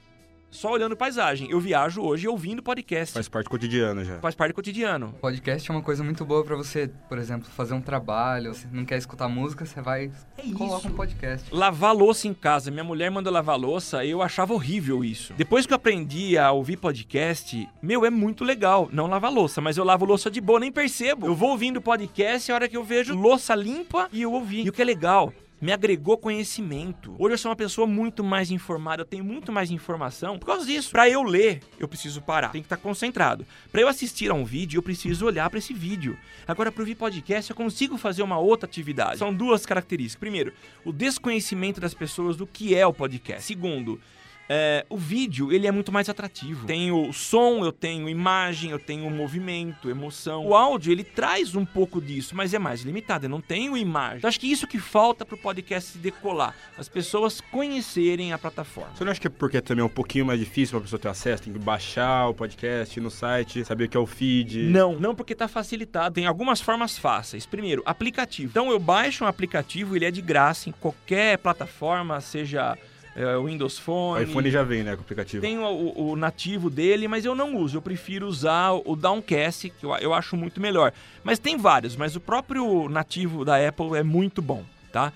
só 0.52 0.72
olhando 0.72 0.96
paisagem. 0.96 1.50
Eu 1.50 1.60
viajo 1.60 2.02
hoje 2.02 2.28
ouvindo 2.28 2.62
podcast. 2.62 3.14
Faz 3.14 3.30
parte 3.30 3.46
do 3.46 3.50
cotidiano 3.50 4.04
já. 4.04 4.20
Faz 4.20 4.36
parte 4.36 4.52
do 4.52 4.56
cotidiano. 4.56 5.16
Podcast 5.22 5.72
é 5.72 5.74
uma 5.74 5.82
coisa 5.82 6.04
muito 6.04 6.26
boa 6.26 6.44
para 6.44 6.56
você, 6.56 6.92
por 7.08 7.18
exemplo, 7.18 7.50
fazer 7.50 7.74
um 7.74 7.82
trabalho. 7.82 8.54
Você 8.54 8.68
não 8.72 8.86
quer 8.86 8.98
escutar 8.98 9.30
música, 9.30 9.66
você 9.66 9.82
vai 9.82 10.12
é 10.38 10.52
coloca 10.54 10.88
um 10.88 10.92
podcast. 10.92 11.48
Lavar 11.54 11.96
louça 11.96 12.28
em 12.28 12.34
casa. 12.34 12.70
Minha 12.70 12.84
mulher 12.84 13.10
manda 13.10 13.32
lavar 13.32 13.58
louça, 13.58 14.06
eu 14.06 14.22
achava 14.22 14.54
horrível 14.54 15.04
isso. 15.04 15.34
Depois 15.34 15.66
que 15.66 15.74
eu 15.74 15.78
aprendi 15.78 16.38
a 16.38 16.52
ouvir 16.52 16.78
podcast, 16.78 17.68
meu, 17.82 18.06
é 18.06 18.10
muito 18.10 18.44
legal. 18.44 18.90
Não 18.92 19.08
lavar 19.08 19.32
louça, 19.32 19.62
mas 19.62 19.78
eu 19.78 19.86
lavo 19.86 20.06
louça 20.06 20.30
de 20.30 20.42
boa, 20.42 20.60
nem 20.60 20.72
percebo. 20.72 21.28
Eu 21.28 21.36
vou 21.36 21.52
ouvindo 21.52 21.82
podcast 21.82 22.52
a 22.52 22.56
hora 22.56 22.68
que 22.68 22.76
eu 22.76 22.84
vejo 22.84 23.16
louça 23.16 23.56
limpa 23.56 24.10
e 24.12 24.22
eu 24.22 24.34
ouvi. 24.34 24.64
E 24.64 24.70
o 24.70 24.74
que 24.74 24.82
é 24.82 24.86
legal, 24.86 25.34
me 25.62 25.72
agregou 25.72 26.18
conhecimento. 26.18 27.16
Hoje 27.20 27.36
eu 27.36 27.38
sou 27.38 27.52
uma 27.52 27.56
pessoa 27.56 27.86
muito 27.86 28.24
mais 28.24 28.50
informada, 28.50 29.04
eu 29.04 29.06
tenho 29.06 29.24
muito 29.24 29.52
mais 29.52 29.70
informação 29.70 30.40
por 30.40 30.48
causa 30.48 30.66
disso. 30.66 30.90
Para 30.90 31.08
eu 31.08 31.22
ler, 31.22 31.62
eu 31.80 31.88
preciso 31.88 32.20
parar, 32.20 32.50
tem 32.50 32.62
que 32.62 32.66
estar 32.66 32.78
concentrado. 32.78 33.46
Para 33.72 33.82
eu 33.82 33.88
assistir 33.88 34.32
a 34.32 34.34
um 34.34 34.44
vídeo, 34.44 34.80
eu 34.80 34.84
preciso 34.84 35.24
olhar 35.26 35.48
para 35.52 35.60
esse 35.60 35.74
vídeo. 35.74 36.18
Agora, 36.48 36.72
para 36.72 36.82
ouvir 36.82 36.96
podcast, 36.96 37.52
eu 37.52 37.56
consigo 37.56 37.96
fazer 37.96 38.24
uma 38.24 38.40
outra 38.40 38.68
atividade. 38.68 39.20
São 39.20 39.32
duas 39.32 39.64
características. 39.64 40.20
Primeiro, 40.20 40.52
o 40.84 40.92
desconhecimento 40.92 41.80
das 41.80 41.94
pessoas 41.94 42.36
do 42.36 42.48
que 42.48 42.74
é 42.76 42.86
o 42.88 42.94
podcast. 42.94 43.44
Segundo, 43.44 44.00
é, 44.54 44.86
o 44.90 44.98
vídeo 44.98 45.50
ele 45.54 45.66
é 45.66 45.72
muito 45.72 45.94
mais 45.94 46.10
atrativo. 46.10 46.68
Tem 46.68 46.92
o 46.92 47.14
som, 47.14 47.64
eu 47.64 47.72
tenho 47.72 48.10
imagem, 48.10 48.72
eu 48.72 48.80
tenho 48.80 49.10
movimento, 49.10 49.90
emoção. 49.90 50.46
O 50.46 50.54
áudio 50.54 50.92
ele 50.92 51.06
traz 51.06 51.56
um 51.56 51.66
pouco 51.66 52.02
disso, 52.02 52.36
mas 52.36 52.54
é 52.54 52.60
mais 52.60 52.82
limitado. 52.82 53.28
Eu 53.28 53.30
não 53.30 53.40
tenho 53.40 53.78
imagem. 53.78 54.18
Então, 54.18 54.28
acho 54.28 54.40
que 54.40 54.52
isso 54.52 54.68
que 54.68 54.78
falta 54.78 55.26
para 55.26 55.36
o 55.36 55.38
podcast 55.38 55.92
se 55.92 55.98
decolar, 56.00 56.54
as 56.78 56.90
pessoas 56.90 57.40
conhecerem 57.40 58.34
a 58.34 58.38
plataforma. 58.38 58.94
Você 58.94 59.06
não 59.06 59.12
acha 59.12 59.22
que 59.22 59.28
é 59.28 59.30
porque 59.30 59.62
também 59.62 59.84
é 59.84 59.86
um 59.86 59.90
pouquinho 59.90 60.26
mais 60.26 60.38
difícil 60.38 60.72
para 60.72 60.80
a 60.80 60.82
pessoa 60.82 61.00
ter 61.00 61.08
acesso? 61.08 61.44
Tem 61.44 61.54
que 61.54 61.60
baixar 61.60 62.28
o 62.28 62.34
podcast 62.34 63.00
no 63.00 63.10
site, 63.10 63.64
saber 63.64 63.86
o 63.86 63.90
que 63.90 63.96
é 63.96 64.00
o 64.02 64.06
feed? 64.06 64.64
Não, 64.64 65.00
não 65.00 65.16
porque 65.16 65.32
está 65.32 65.48
facilitado. 65.48 66.16
Tem 66.16 66.26
algumas 66.26 66.60
formas 66.60 66.98
fáceis. 66.98 67.46
Primeiro, 67.46 67.84
aplicativo. 67.86 68.50
Então 68.50 68.70
eu 68.70 68.80
baixo 68.80 69.24
um 69.24 69.28
aplicativo, 69.28 69.96
ele 69.96 70.04
é 70.04 70.12
de 70.12 70.22
graça 70.22 70.68
em 70.68 70.74
qualquer 70.74 71.38
plataforma, 71.38 72.20
seja 72.20 72.78
é, 73.16 73.38
Windows 73.38 73.78
Phone. 73.78 74.24
O 74.24 74.30
iPhone 74.30 74.52
já 74.52 74.64
vem, 74.64 74.84
né, 74.84 74.96
com 74.96 75.02
o 75.02 75.04
aplicativo. 75.04 75.42
Tem 75.42 75.58
o, 75.58 75.94
o, 75.96 76.16
nativo 76.16 76.70
dele, 76.70 77.08
mas 77.08 77.26
eu 77.26 77.36
não 77.36 77.56
uso. 77.56 77.78
Eu 77.78 77.82
prefiro 77.82 78.28
usar 78.28 78.72
o 78.72 78.96
Downcast, 78.96 79.70
que 79.70 79.86
eu, 79.86 79.94
eu 79.96 80.14
acho 80.14 80.38
muito 80.38 80.62
melhor. 80.62 80.94
Mas 81.24 81.40
tem 81.40 81.58
vários, 81.58 81.96
mas 81.96 82.16
o 82.16 82.20
próprio 82.20 82.88
nativo 82.90 83.44
da 83.44 83.68
Apple 83.68 83.98
é 83.98 84.04
muito 84.04 84.42
bom, 84.42 84.64
tá? 84.92 85.12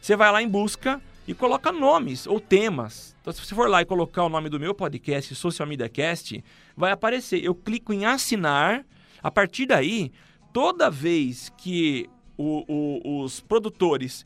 Você 0.00 0.14
vai 0.14 0.30
lá 0.30 0.42
em 0.42 0.48
busca 0.48 1.00
e 1.26 1.34
coloca 1.34 1.72
nomes 1.72 2.26
ou 2.26 2.38
temas. 2.38 3.16
Então, 3.20 3.32
se 3.32 3.44
você 3.44 3.54
for 3.54 3.68
lá 3.68 3.82
e 3.82 3.84
colocar 3.84 4.24
o 4.24 4.28
nome 4.28 4.48
do 4.48 4.60
meu 4.60 4.74
podcast, 4.74 5.34
Social 5.34 5.68
Media 5.68 5.88
Cast, 5.88 6.42
vai 6.76 6.92
aparecer. 6.92 7.42
Eu 7.44 7.54
clico 7.54 7.92
em 7.92 8.06
assinar. 8.06 8.84
A 9.20 9.30
partir 9.30 9.66
daí, 9.66 10.12
toda 10.52 10.88
vez 10.88 11.52
que 11.58 12.08
o, 12.36 12.64
o, 12.68 13.22
os 13.22 13.40
produtores 13.40 14.24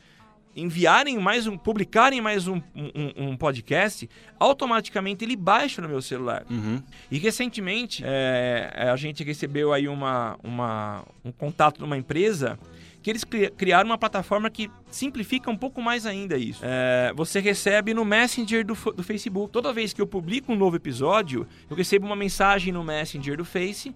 enviarem 0.55 1.19
mais 1.19 1.47
um, 1.47 1.57
publicarem 1.57 2.21
mais 2.21 2.47
um, 2.47 2.61
um, 2.75 3.29
um, 3.29 3.37
podcast, 3.37 4.09
automaticamente 4.39 5.25
ele 5.25 5.37
baixa 5.37 5.81
no 5.81 5.89
meu 5.89 6.03
celular. 6.03 6.45
Uhum. 6.51 6.83
E 7.11 7.19
recentemente 7.19 8.03
é, 8.05 8.71
a 8.93 8.97
gente 8.97 9.25
recebeu 9.25 9.73
aí 9.73 9.89
uma, 9.89 10.39
uma, 10.43 11.05
um 11.25 11.33
contato 11.33 11.79
de 11.79 11.85
uma 11.85 11.97
empresa 11.97 12.59
que 13.03 13.11
eles 13.11 13.25
criaram 13.25 13.91
uma 13.91 13.99
plataforma 13.99 14.49
que 14.49 14.71
simplifica 14.89 15.51
um 15.51 15.57
pouco 15.57 15.83
mais 15.83 16.07
ainda 16.07 16.37
isso. 16.37 16.61
É, 16.63 17.13
você 17.17 17.41
recebe 17.41 17.93
no 17.93 18.05
Messenger 18.05 18.65
do, 18.65 18.75
do 18.75 19.03
Facebook. 19.03 19.53
Toda 19.53 19.73
vez 19.73 19.93
que 19.93 20.01
eu 20.01 20.07
publico 20.07 20.53
um 20.53 20.57
novo 20.57 20.77
episódio, 20.77 21.47
eu 21.69 21.77
recebo 21.77 22.07
uma 22.07 22.15
mensagem 22.15 22.73
no 22.73 22.85
Messenger 22.85 23.37
do 23.37 23.45
Face 23.45 23.93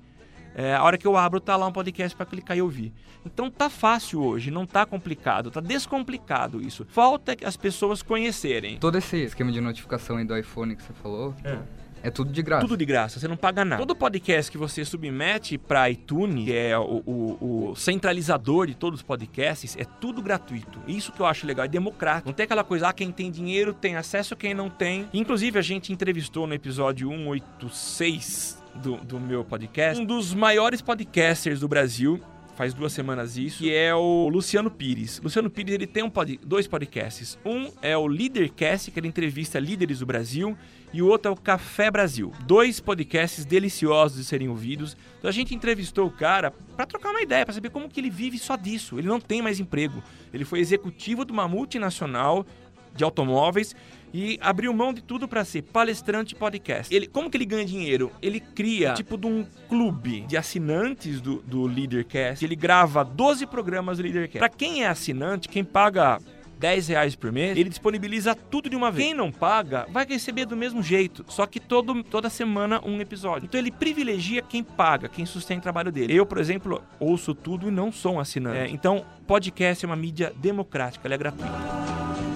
é, 0.58 0.74
a 0.74 0.82
hora 0.82 0.96
que 0.96 1.06
eu 1.06 1.18
abro, 1.18 1.38
tá 1.38 1.54
lá 1.54 1.66
um 1.66 1.72
podcast 1.72 2.16
para 2.16 2.24
clicar 2.24 2.56
e 2.56 2.62
ouvir. 2.62 2.90
Então 3.26 3.50
tá 3.50 3.68
fácil 3.68 4.22
hoje, 4.22 4.50
não 4.50 4.64
tá 4.64 4.86
complicado, 4.86 5.50
tá 5.50 5.60
descomplicado 5.60 6.62
isso. 6.62 6.86
Falta 6.88 7.36
as 7.44 7.58
pessoas 7.58 8.02
conhecerem. 8.02 8.78
Todo 8.78 8.96
esse 8.96 9.18
esquema 9.18 9.52
de 9.52 9.60
notificação 9.60 10.16
aí 10.16 10.24
do 10.24 10.34
iPhone 10.34 10.74
que 10.74 10.82
você 10.82 10.94
falou, 10.94 11.34
é. 11.44 11.58
É 12.02 12.10
tudo 12.10 12.30
de 12.30 12.40
graça. 12.40 12.60
Tudo 12.62 12.76
de 12.76 12.84
graça, 12.86 13.18
você 13.18 13.26
não 13.26 13.36
paga 13.36 13.64
nada. 13.64 13.82
Todo 13.82 13.96
podcast 13.96 14.50
que 14.50 14.56
você 14.56 14.84
submete 14.84 15.58
para 15.58 15.90
iTunes, 15.90 16.44
que 16.44 16.52
é 16.54 16.78
o, 16.78 17.02
o, 17.04 17.70
o, 17.70 17.76
centralizador 17.76 18.66
de 18.66 18.74
todos 18.74 19.00
os 19.00 19.02
podcasts, 19.02 19.76
é 19.76 19.84
tudo 19.84 20.22
gratuito. 20.22 20.78
Isso 20.86 21.10
que 21.10 21.20
eu 21.20 21.26
acho 21.26 21.46
legal, 21.46 21.64
é 21.64 21.68
democrático. 21.68 22.28
Não 22.28 22.34
tem 22.34 22.44
aquela 22.44 22.62
coisa, 22.62 22.88
ah, 22.88 22.92
quem 22.92 23.10
tem 23.10 23.30
dinheiro 23.30 23.74
tem 23.74 23.96
acesso, 23.96 24.36
quem 24.36 24.54
não 24.54 24.70
tem. 24.70 25.08
Inclusive, 25.12 25.58
a 25.58 25.62
gente 25.62 25.92
entrevistou 25.92 26.46
no 26.46 26.54
episódio 26.54 27.08
186 27.08 28.65
do, 28.76 28.96
do 28.96 29.20
meu 29.20 29.44
podcast 29.44 30.00
um 30.00 30.04
dos 30.04 30.34
maiores 30.34 30.80
podcasters 30.80 31.60
do 31.60 31.68
Brasil, 31.68 32.20
faz 32.56 32.72
duas 32.72 32.92
semanas 32.92 33.36
isso, 33.36 33.58
que 33.58 33.72
é 33.72 33.94
o 33.94 34.28
Luciano 34.28 34.70
Pires. 34.70 35.20
Luciano 35.22 35.50
Pires 35.50 35.74
ele 35.74 35.86
tem 35.86 36.02
um 36.02 36.10
pod, 36.10 36.40
dois 36.44 36.66
podcasts. 36.66 37.38
Um 37.44 37.70
é 37.82 37.96
o 37.96 38.06
Leadercast, 38.06 38.90
que 38.90 38.98
ele 38.98 39.06
entrevista 39.06 39.58
líderes 39.58 39.98
do 39.98 40.06
Brasil, 40.06 40.56
e 40.92 41.02
o 41.02 41.06
outro 41.06 41.30
é 41.30 41.32
o 41.32 41.36
Café 41.36 41.90
Brasil. 41.90 42.32
Dois 42.46 42.80
podcasts 42.80 43.44
deliciosos 43.44 44.18
de 44.18 44.24
serem 44.24 44.48
ouvidos. 44.48 44.96
Então 45.18 45.28
a 45.28 45.32
gente 45.32 45.54
entrevistou 45.54 46.06
o 46.06 46.10
cara 46.10 46.50
para 46.50 46.86
trocar 46.86 47.10
uma 47.10 47.20
ideia, 47.20 47.44
para 47.44 47.52
saber 47.52 47.68
como 47.70 47.88
que 47.88 48.00
ele 48.00 48.10
vive 48.10 48.38
só 48.38 48.56
disso. 48.56 48.98
Ele 48.98 49.06
não 49.06 49.20
tem 49.20 49.42
mais 49.42 49.60
emprego. 49.60 50.02
Ele 50.32 50.44
foi 50.44 50.60
executivo 50.60 51.24
de 51.24 51.32
uma 51.32 51.46
multinacional 51.46 52.46
de 52.96 53.04
automóveis 53.04 53.74
e 54.12 54.38
abriu 54.40 54.72
mão 54.72 54.92
de 54.92 55.02
tudo 55.02 55.28
para 55.28 55.44
ser 55.44 55.62
palestrante 55.62 56.34
podcast. 56.34 56.94
Ele, 56.94 57.06
como 57.06 57.30
que 57.30 57.36
ele 57.36 57.44
ganha 57.44 57.64
dinheiro? 57.64 58.10
Ele 58.22 58.40
cria 58.40 58.94
tipo 58.94 59.16
de 59.16 59.26
um 59.26 59.46
clube 59.68 60.22
de 60.22 60.36
assinantes 60.36 61.20
do, 61.20 61.42
do 61.42 61.66
Leadercast. 61.66 62.44
Ele 62.44 62.56
grava 62.56 63.04
12 63.04 63.46
programas 63.46 63.98
do 63.98 64.04
Leadercast. 64.04 64.38
Para 64.38 64.48
quem 64.48 64.84
é 64.84 64.88
assinante, 64.88 65.48
quem 65.48 65.62
paga 65.62 66.18
10 66.58 66.88
reais 66.88 67.14
por 67.14 67.30
mês, 67.30 67.56
ele 67.56 67.68
disponibiliza 67.68 68.34
tudo 68.34 68.70
de 68.70 68.76
uma 68.76 68.90
vez. 68.90 69.08
Quem 69.08 69.14
não 69.14 69.30
paga 69.30 69.86
vai 69.90 70.06
receber 70.06 70.46
do 70.46 70.56
mesmo 70.56 70.82
jeito, 70.82 71.24
só 71.28 71.46
que 71.46 71.60
todo, 71.60 72.02
toda 72.02 72.30
semana 72.30 72.80
um 72.84 73.00
episódio. 73.00 73.46
Então 73.46 73.60
ele 73.60 73.70
privilegia 73.70 74.40
quem 74.42 74.62
paga, 74.62 75.08
quem 75.08 75.26
sustenta 75.26 75.60
o 75.60 75.62
trabalho 75.62 75.92
dele. 75.92 76.14
Eu, 76.14 76.24
por 76.24 76.38
exemplo, 76.38 76.82
ouço 76.98 77.34
tudo 77.34 77.68
e 77.68 77.70
não 77.70 77.92
sou 77.92 78.14
um 78.14 78.20
assinante. 78.20 78.58
É, 78.58 78.68
então, 78.68 79.04
podcast 79.26 79.84
é 79.84 79.86
uma 79.86 79.96
mídia 79.96 80.32
democrática, 80.36 81.06
ela 81.06 81.14
é 81.14 81.18
gratuita. 81.18 82.35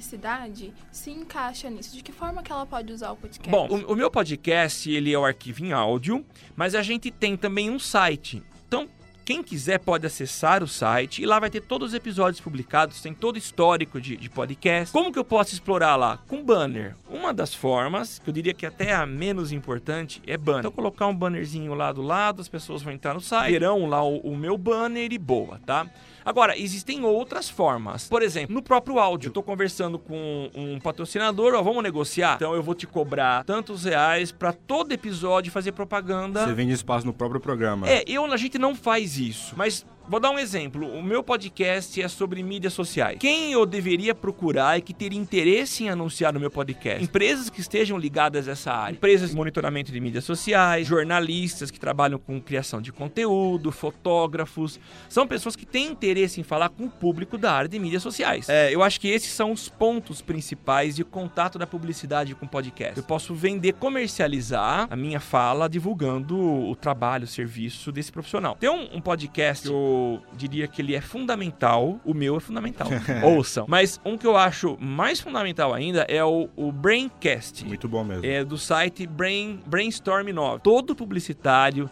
Publicidade 0.00 0.72
se 0.90 1.10
encaixa 1.10 1.68
nisso? 1.68 1.94
De 1.94 2.02
que 2.02 2.10
forma 2.10 2.42
que 2.42 2.50
ela 2.50 2.64
pode 2.64 2.90
usar 2.92 3.12
o 3.12 3.16
podcast? 3.16 3.50
Bom, 3.50 3.68
o, 3.68 3.92
o 3.92 3.96
meu 3.96 4.10
podcast, 4.10 4.90
ele 4.90 5.12
é 5.12 5.18
o 5.18 5.24
arquivo 5.24 5.62
em 5.62 5.72
áudio, 5.72 6.24
mas 6.56 6.74
a 6.74 6.82
gente 6.82 7.10
tem 7.10 7.36
também 7.36 7.70
um 7.70 7.78
site. 7.78 8.42
Então, 8.66 8.88
quem 9.24 9.42
quiser 9.42 9.78
pode 9.78 10.06
acessar 10.06 10.62
o 10.62 10.66
site 10.66 11.22
e 11.22 11.26
lá 11.26 11.38
vai 11.38 11.50
ter 11.50 11.60
todos 11.60 11.90
os 11.90 11.94
episódios 11.94 12.40
publicados, 12.40 13.00
tem 13.02 13.12
todo 13.12 13.36
o 13.36 13.38
histórico 13.38 14.00
de, 14.00 14.16
de 14.16 14.30
podcast. 14.30 14.92
Como 14.92 15.12
que 15.12 15.18
eu 15.18 15.24
posso 15.24 15.52
explorar 15.52 15.96
lá? 15.96 16.18
Com 16.26 16.42
banner. 16.42 16.96
Uma 17.08 17.32
das 17.32 17.54
formas, 17.54 18.18
que 18.18 18.30
eu 18.30 18.34
diria 18.34 18.54
que 18.54 18.64
até 18.64 18.94
a 18.94 19.04
menos 19.04 19.52
importante, 19.52 20.22
é 20.26 20.36
banner. 20.36 20.60
Então, 20.60 20.72
colocar 20.72 21.06
um 21.06 21.14
bannerzinho 21.14 21.74
lá 21.74 21.92
do 21.92 22.02
lado, 22.02 22.40
as 22.40 22.48
pessoas 22.48 22.82
vão 22.82 22.92
entrar 22.92 23.12
no 23.12 23.20
site, 23.20 23.52
verão 23.52 23.86
lá 23.86 24.02
o, 24.02 24.16
o 24.18 24.36
meu 24.36 24.56
banner 24.56 25.12
e 25.12 25.18
boa, 25.18 25.60
tá? 25.64 25.86
Agora, 26.24 26.58
existem 26.58 27.04
outras 27.04 27.48
formas. 27.48 28.08
Por 28.08 28.22
exemplo, 28.22 28.54
no 28.54 28.62
próprio 28.62 28.98
áudio, 28.98 29.28
eu 29.28 29.32
tô 29.32 29.42
conversando 29.42 29.98
com 29.98 30.50
um 30.54 30.78
patrocinador, 30.78 31.54
ó, 31.54 31.62
vamos 31.62 31.82
negociar? 31.82 32.34
Então 32.36 32.54
eu 32.54 32.62
vou 32.62 32.74
te 32.74 32.86
cobrar 32.86 33.44
tantos 33.44 33.84
reais 33.84 34.32
para 34.32 34.52
todo 34.52 34.92
episódio 34.92 35.50
fazer 35.52 35.72
propaganda. 35.72 36.44
Você 36.44 36.52
vende 36.52 36.72
espaço 36.72 37.06
no 37.06 37.12
próprio 37.12 37.40
programa. 37.40 37.88
É, 37.88 38.04
eu, 38.06 38.24
a 38.24 38.36
gente 38.36 38.58
não 38.58 38.74
faz 38.74 39.18
isso, 39.18 39.54
mas 39.56 39.84
Vou 40.08 40.18
dar 40.18 40.30
um 40.30 40.38
exemplo. 40.38 40.86
O 40.92 41.02
meu 41.02 41.22
podcast 41.22 42.02
é 42.02 42.08
sobre 42.08 42.42
mídias 42.42 42.72
sociais. 42.72 43.16
Quem 43.20 43.52
eu 43.52 43.64
deveria 43.64 44.14
procurar 44.14 44.76
e 44.76 44.82
que 44.82 44.92
teria 44.92 45.18
interesse 45.18 45.84
em 45.84 45.88
anunciar 45.88 46.32
no 46.32 46.40
meu 46.40 46.50
podcast? 46.50 47.02
Empresas 47.02 47.48
que 47.48 47.60
estejam 47.60 47.96
ligadas 47.96 48.48
a 48.48 48.52
essa 48.52 48.72
área. 48.72 48.94
Empresas 48.94 49.30
de 49.30 49.36
monitoramento 49.36 49.92
de 49.92 50.00
mídias 50.00 50.24
sociais, 50.24 50.86
jornalistas 50.86 51.70
que 51.70 51.78
trabalham 51.78 52.18
com 52.18 52.40
criação 52.40 52.82
de 52.82 52.92
conteúdo, 52.92 53.70
fotógrafos. 53.70 54.80
São 55.08 55.26
pessoas 55.28 55.54
que 55.54 55.64
têm 55.64 55.86
interesse 55.88 56.40
em 56.40 56.44
falar 56.44 56.70
com 56.70 56.86
o 56.86 56.90
público 56.90 57.38
da 57.38 57.52
área 57.52 57.68
de 57.68 57.78
mídias 57.78 58.02
sociais. 58.02 58.48
É, 58.48 58.74
eu 58.74 58.82
acho 58.82 59.00
que 59.00 59.08
esses 59.08 59.30
são 59.32 59.52
os 59.52 59.68
pontos 59.68 60.20
principais 60.20 60.96
de 60.96 61.04
contato 61.04 61.58
da 61.58 61.66
publicidade 61.66 62.34
com 62.34 62.46
podcast. 62.48 62.96
Eu 62.96 63.04
posso 63.04 63.32
vender, 63.32 63.74
comercializar 63.74 64.88
a 64.90 64.96
minha 64.96 65.20
fala 65.20 65.68
divulgando 65.68 66.36
o 66.36 66.74
trabalho, 66.74 67.24
o 67.24 67.28
serviço 67.28 67.92
desse 67.92 68.10
profissional. 68.10 68.56
Tem 68.58 68.68
um, 68.68 68.96
um 68.96 69.00
podcast 69.00 69.68
que 69.68 69.72
eu 69.72 69.99
diria 70.32 70.66
que 70.66 70.82
ele 70.82 70.94
é 70.94 71.00
fundamental. 71.00 72.00
O 72.04 72.14
meu 72.14 72.36
é 72.36 72.40
fundamental. 72.40 72.88
Ouçam. 73.22 73.66
Mas 73.68 74.00
um 74.04 74.16
que 74.16 74.26
eu 74.26 74.36
acho 74.36 74.76
mais 74.80 75.20
fundamental 75.20 75.74
ainda 75.74 76.02
é 76.08 76.24
o, 76.24 76.48
o 76.56 76.72
Braincast. 76.72 77.64
Muito 77.64 77.88
bom 77.88 78.04
mesmo. 78.04 78.24
É 78.24 78.44
do 78.44 78.58
site 78.58 79.06
Brain, 79.06 79.60
Brainstorm 79.66 80.28
9. 80.28 80.60
Todo 80.62 80.94
publicitário 80.94 81.90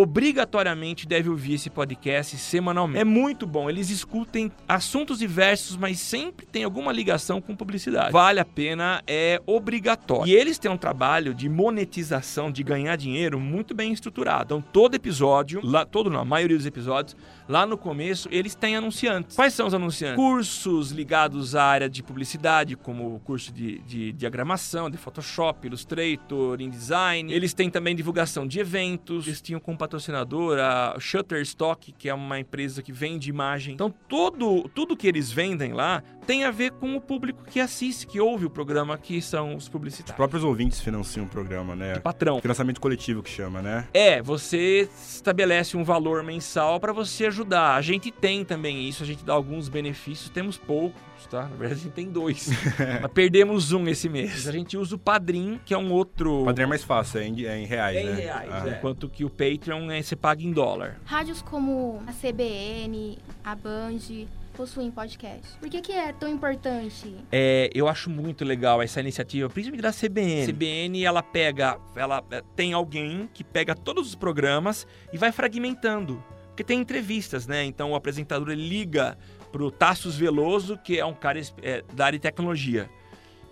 obrigatoriamente 0.00 1.06
deve 1.06 1.28
ouvir 1.28 1.54
esse 1.54 1.68
podcast 1.68 2.36
semanalmente. 2.36 3.00
É 3.00 3.04
muito 3.04 3.46
bom. 3.46 3.68
Eles 3.68 3.90
escutem 3.90 4.50
assuntos 4.68 5.18
diversos, 5.18 5.76
mas 5.76 5.98
sempre 5.98 6.46
tem 6.46 6.62
alguma 6.62 6.92
ligação 6.92 7.40
com 7.40 7.56
publicidade. 7.56 8.12
Vale 8.12 8.38
a 8.38 8.44
pena, 8.44 9.02
é 9.06 9.40
obrigatório. 9.44 10.30
E 10.30 10.34
eles 10.34 10.58
têm 10.58 10.70
um 10.70 10.76
trabalho 10.76 11.34
de 11.34 11.48
monetização, 11.48 12.50
de 12.50 12.62
ganhar 12.62 12.96
dinheiro 12.96 13.40
muito 13.40 13.74
bem 13.74 13.92
estruturado. 13.92 14.44
Então, 14.44 14.60
todo 14.60 14.94
episódio, 14.94 15.60
lá, 15.64 15.84
todo 15.84 16.08
não, 16.08 16.20
a 16.20 16.24
maioria 16.24 16.56
dos 16.56 16.66
episódios, 16.66 17.16
lá 17.48 17.66
no 17.66 17.76
começo, 17.76 18.28
eles 18.30 18.54
têm 18.54 18.76
anunciantes. 18.76 19.34
Quais 19.34 19.52
são 19.54 19.66
os 19.66 19.74
anunciantes? 19.74 20.16
Cursos 20.16 20.92
ligados 20.92 21.56
à 21.56 21.64
área 21.64 21.88
de 21.88 22.02
publicidade, 22.02 22.76
como 22.76 23.16
o 23.16 23.20
curso 23.20 23.52
de, 23.52 23.78
de 23.80 24.12
diagramação, 24.12 24.88
de 24.88 24.96
Photoshop, 24.96 25.66
Illustrator, 25.66 26.60
InDesign. 26.60 27.32
Eles 27.32 27.52
têm 27.52 27.68
também 27.68 27.96
divulgação 27.96 28.46
de 28.46 28.60
eventos. 28.60 29.26
Eles 29.26 29.40
tinham 29.40 29.60
com 29.60 29.76
patrocinador, 29.88 30.58
a 30.58 30.96
Shutterstock, 31.00 31.92
que 31.92 32.10
é 32.10 32.14
uma 32.14 32.38
empresa 32.38 32.82
que 32.82 32.92
vende 32.92 33.30
imagem. 33.30 33.72
Então, 33.72 33.92
todo, 34.06 34.68
tudo 34.74 34.94
que 34.96 35.08
eles 35.08 35.32
vendem 35.32 35.72
lá 35.72 36.02
tem 36.28 36.44
a 36.44 36.50
ver 36.50 36.72
com 36.72 36.94
o 36.94 37.00
público 37.00 37.42
que 37.46 37.58
assiste, 37.58 38.06
que 38.06 38.20
ouve 38.20 38.44
o 38.44 38.50
programa, 38.50 38.98
que 38.98 39.22
são 39.22 39.56
os 39.56 39.66
publicitários. 39.66 40.10
Os 40.10 40.16
próprios 40.16 40.44
ouvintes 40.44 40.78
financiam 40.78 41.24
o 41.24 41.28
programa, 41.28 41.74
né? 41.74 41.94
De 41.94 42.00
patrão. 42.00 42.38
Financiamento 42.38 42.82
coletivo 42.82 43.22
que 43.22 43.30
chama, 43.30 43.62
né? 43.62 43.88
É, 43.94 44.20
você 44.20 44.90
estabelece 44.94 45.74
um 45.74 45.82
valor 45.82 46.22
mensal 46.22 46.78
para 46.78 46.92
você 46.92 47.24
ajudar. 47.24 47.76
A 47.76 47.80
gente 47.80 48.10
tem 48.10 48.44
também 48.44 48.86
isso, 48.86 49.02
a 49.02 49.06
gente 49.06 49.24
dá 49.24 49.32
alguns 49.32 49.70
benefícios, 49.70 50.28
temos 50.28 50.58
poucos, 50.58 51.00
tá? 51.30 51.44
Na 51.44 51.56
verdade, 51.56 51.80
a 51.80 51.84
gente 51.84 51.94
tem 51.94 52.10
dois. 52.10 52.50
Mas 53.00 53.10
perdemos 53.12 53.72
um 53.72 53.88
esse 53.88 54.10
mês. 54.10 54.46
A 54.46 54.52
gente 54.52 54.76
usa 54.76 54.96
o 54.96 54.98
Padrim, 54.98 55.58
que 55.64 55.72
é 55.72 55.78
um 55.78 55.90
outro. 55.90 56.42
O 56.42 56.44
Padrim 56.44 56.64
é 56.64 56.66
mais 56.66 56.84
fácil, 56.84 57.20
é 57.20 57.26
em, 57.26 57.46
é 57.46 57.58
em 57.58 57.64
reais, 57.64 57.96
é 57.96 58.04
né? 58.04 58.12
em 58.12 58.14
reais, 58.16 58.50
ah. 58.52 58.68
é. 58.68 58.72
enquanto 58.76 59.08
que 59.08 59.24
o 59.24 59.30
Patreon 59.30 59.90
é, 59.90 60.02
você 60.02 60.14
paga 60.14 60.42
em 60.42 60.52
dólar. 60.52 61.00
Rádios 61.06 61.40
como 61.40 62.02
a 62.06 62.12
CBN, 62.12 63.16
a 63.42 63.54
Band, 63.54 64.26
possuem 64.58 64.90
podcast. 64.90 65.56
Por 65.60 65.70
que, 65.70 65.80
que 65.80 65.92
é 65.92 66.12
tão 66.12 66.28
importante? 66.28 67.14
É, 67.30 67.70
eu 67.72 67.86
acho 67.86 68.10
muito 68.10 68.44
legal 68.44 68.82
essa 68.82 68.98
iniciativa, 68.98 69.48
principalmente 69.48 69.82
da 69.82 69.92
CBN. 69.92 70.42
A 70.42 70.46
CBN, 70.46 71.04
ela 71.04 71.22
pega, 71.22 71.78
ela 71.94 72.24
é, 72.32 72.42
tem 72.56 72.72
alguém 72.72 73.30
que 73.32 73.44
pega 73.44 73.72
todos 73.72 74.08
os 74.08 74.14
programas 74.16 74.84
e 75.12 75.16
vai 75.16 75.30
fragmentando. 75.30 76.20
Porque 76.48 76.64
tem 76.64 76.80
entrevistas, 76.80 77.46
né? 77.46 77.64
Então 77.64 77.92
o 77.92 77.94
apresentador 77.94 78.50
ele 78.50 78.68
liga 78.68 79.16
pro 79.52 79.70
Tassos 79.70 80.16
Veloso, 80.16 80.76
que 80.76 80.98
é 80.98 81.06
um 81.06 81.14
cara 81.14 81.40
é, 81.62 81.84
da 81.94 82.06
área 82.06 82.18
de 82.18 82.22
tecnologia. 82.24 82.90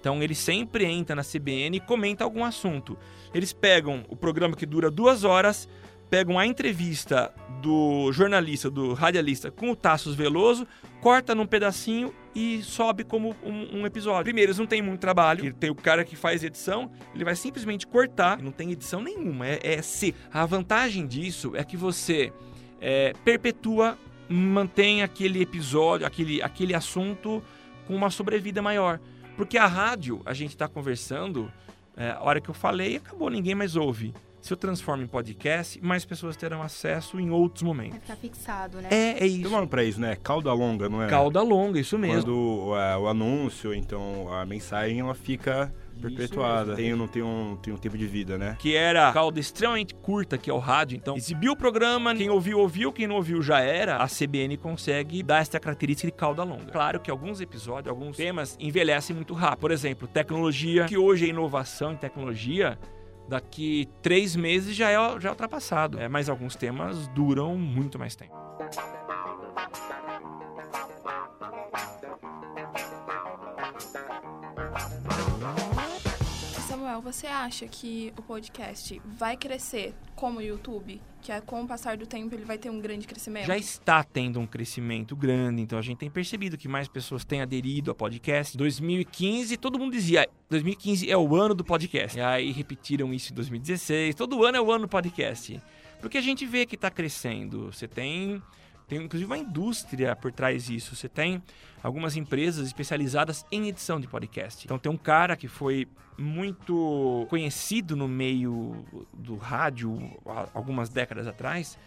Então 0.00 0.20
ele 0.20 0.34
sempre 0.34 0.86
entra 0.86 1.14
na 1.14 1.22
CBN 1.22 1.76
e 1.76 1.80
comenta 1.80 2.24
algum 2.24 2.44
assunto. 2.44 2.98
Eles 3.32 3.52
pegam 3.52 4.04
o 4.08 4.16
programa 4.16 4.56
que 4.56 4.66
dura 4.66 4.90
duas 4.90 5.22
horas, 5.22 5.68
pegam 6.08 6.38
a 6.38 6.46
entrevista 6.46 7.32
do 7.60 8.12
jornalista, 8.12 8.70
do 8.70 8.92
radialista 8.92 9.50
com 9.50 9.70
o 9.70 9.76
Tassos 9.76 10.14
Veloso, 10.14 10.66
corta 11.00 11.34
num 11.34 11.46
pedacinho 11.46 12.14
e 12.34 12.62
sobe 12.62 13.02
como 13.02 13.34
um, 13.42 13.80
um, 13.80 13.86
episódio. 13.86 14.24
Primeiro, 14.24 14.50
eles 14.50 14.58
não 14.58 14.66
têm 14.66 14.82
muito 14.82 15.00
trabalho, 15.00 15.52
tem 15.54 15.70
o 15.70 15.74
cara 15.74 16.04
que 16.04 16.14
faz 16.14 16.44
edição, 16.44 16.90
ele 17.14 17.24
vai 17.24 17.34
simplesmente 17.34 17.86
cortar, 17.86 18.40
não 18.42 18.52
tem 18.52 18.70
edição 18.70 19.00
nenhuma, 19.02 19.46
é, 19.46 19.58
é 19.62 19.82
seco. 19.82 20.18
A 20.32 20.44
vantagem 20.44 21.06
disso 21.06 21.52
é 21.56 21.64
que 21.64 21.76
você 21.76 22.32
é, 22.80 23.12
perpetua, 23.24 23.98
mantém 24.28 25.02
aquele 25.02 25.40
episódio, 25.40 26.06
aquele, 26.06 26.42
aquele 26.42 26.74
assunto 26.74 27.42
com 27.86 27.94
uma 27.94 28.10
sobrevida 28.10 28.60
maior. 28.60 29.00
Porque 29.36 29.58
a 29.58 29.66
rádio, 29.66 30.20
a 30.24 30.32
gente 30.32 30.50
está 30.50 30.68
conversando, 30.68 31.50
é, 31.96 32.10
a 32.10 32.22
hora 32.22 32.40
que 32.40 32.48
eu 32.48 32.54
falei, 32.54 32.96
acabou, 32.96 33.30
ninguém 33.30 33.54
mais 33.54 33.76
ouve 33.76 34.14
se 34.46 34.52
eu 34.52 34.56
transformo 34.56 35.02
em 35.02 35.06
podcast, 35.06 35.82
mais 35.82 36.04
pessoas 36.04 36.36
terão 36.36 36.62
acesso 36.62 37.18
em 37.18 37.30
outros 37.30 37.62
momentos. 37.62 37.92
Vai 37.92 38.00
ficar 38.00 38.16
fixado, 38.16 38.80
né? 38.80 38.88
É, 38.90 39.24
é 39.24 39.26
isso. 39.26 39.38
Tem 39.38 39.46
um 39.48 39.50
nome 39.50 39.66
pra 39.66 39.82
isso, 39.82 40.00
né? 40.00 40.16
Cauda 40.22 40.52
longa, 40.52 40.88
não 40.88 41.02
é? 41.02 41.08
Cauda 41.08 41.42
longa, 41.42 41.80
isso 41.80 41.98
mesmo. 41.98 42.22
Quando 42.22 42.76
é, 42.76 42.96
o 42.96 43.08
anúncio, 43.08 43.74
então 43.74 44.32
a 44.32 44.46
mensagem, 44.46 45.00
ela 45.00 45.14
fica 45.14 45.72
Perpetuada. 46.00 46.74
Tem, 46.74 46.94
não 46.94 47.08
tem 47.08 47.22
um, 47.22 47.56
tem 47.56 47.72
um 47.72 47.76
tempo 47.76 47.96
de 47.96 48.06
vida, 48.06 48.36
né? 48.36 48.56
que 48.58 48.74
era 48.74 49.12
cauda 49.12 49.40
extremamente 49.40 49.94
curta, 49.94 50.36
que 50.36 50.50
é 50.50 50.52
o 50.52 50.58
rádio. 50.58 50.96
Então, 50.96 51.16
exibiu 51.16 51.52
o 51.52 51.56
programa, 51.56 52.14
quem 52.14 52.28
ouviu, 52.28 52.58
ouviu, 52.58 52.92
quem 52.92 53.06
não 53.06 53.16
ouviu 53.16 53.42
já 53.42 53.60
era. 53.60 53.96
A 53.96 54.06
CBN 54.06 54.56
consegue 54.56 55.22
dar 55.22 55.40
essa 55.40 55.58
característica 55.58 56.10
de 56.10 56.16
cauda 56.16 56.42
longa. 56.42 56.70
Claro 56.70 57.00
que 57.00 57.10
alguns 57.10 57.40
episódios, 57.40 57.88
alguns 57.88 58.16
temas 58.16 58.56
envelhecem 58.60 59.16
muito 59.16 59.34
rápido. 59.34 59.60
Por 59.60 59.70
exemplo, 59.70 60.06
tecnologia, 60.06 60.84
que 60.84 60.98
hoje 60.98 61.26
é 61.26 61.28
inovação 61.28 61.92
em 61.92 61.96
tecnologia. 61.96 62.78
Daqui 63.28 63.88
três 64.02 64.36
meses 64.36 64.74
já 64.74 64.90
é, 64.90 65.20
já 65.20 65.28
é 65.28 65.32
ultrapassado. 65.32 65.98
É, 65.98 66.08
mas 66.08 66.28
alguns 66.28 66.54
temas 66.56 67.08
duram 67.08 67.56
muito 67.56 67.98
mais 67.98 68.14
tempo. 68.14 68.34
Você 77.00 77.26
acha 77.26 77.66
que 77.66 78.12
o 78.16 78.22
podcast 78.22 79.00
vai 79.04 79.36
crescer 79.36 79.94
como 80.14 80.38
o 80.38 80.42
YouTube? 80.42 81.00
Que 81.20 81.32
é, 81.32 81.40
com 81.40 81.62
o 81.62 81.66
passar 81.66 81.96
do 81.96 82.06
tempo 82.06 82.34
ele 82.34 82.44
vai 82.44 82.58
ter 82.58 82.70
um 82.70 82.80
grande 82.80 83.06
crescimento? 83.06 83.46
já 83.46 83.56
está 83.56 84.04
tendo 84.04 84.38
um 84.38 84.46
crescimento 84.46 85.16
grande, 85.16 85.62
então 85.62 85.78
a 85.78 85.82
gente 85.82 85.98
tem 85.98 86.10
percebido 86.10 86.56
que 86.56 86.68
mais 86.68 86.88
pessoas 86.88 87.24
têm 87.24 87.40
aderido 87.40 87.90
a 87.90 87.94
podcast. 87.94 88.56
2015, 88.56 89.56
todo 89.56 89.78
mundo 89.78 89.92
dizia, 89.92 90.28
2015 90.48 91.10
é 91.10 91.16
o 91.16 91.34
ano 91.34 91.54
do 91.54 91.64
podcast. 91.64 92.18
E 92.18 92.20
aí 92.20 92.52
repetiram 92.52 93.12
isso 93.12 93.32
em 93.32 93.36
2016, 93.36 94.14
todo 94.14 94.44
ano 94.44 94.56
é 94.56 94.60
o 94.60 94.70
ano 94.70 94.86
do 94.86 94.88
podcast. 94.88 95.60
Porque 96.00 96.18
a 96.18 96.22
gente 96.22 96.46
vê 96.46 96.66
que 96.66 96.74
está 96.74 96.90
crescendo. 96.90 97.72
Você 97.72 97.88
tem 97.88 98.42
tem 98.86 99.02
inclusive 99.02 99.28
uma 99.28 99.38
indústria 99.38 100.14
por 100.14 100.30
trás 100.32 100.66
disso. 100.66 100.94
Você 100.94 101.08
tem 101.08 101.42
algumas 101.82 102.16
empresas 102.16 102.66
especializadas 102.66 103.44
em 103.50 103.68
edição 103.68 104.00
de 104.00 104.06
podcast. 104.06 104.64
Então 104.64 104.78
tem 104.78 104.90
um 104.90 104.96
cara 104.96 105.36
que 105.36 105.48
foi 105.48 105.88
muito 106.18 107.26
conhecido 107.28 107.96
no 107.96 108.08
meio 108.08 108.84
do 109.12 109.36
rádio 109.36 109.98
algumas 110.54 110.88
décadas 110.88 111.26
atrás, 111.26 111.78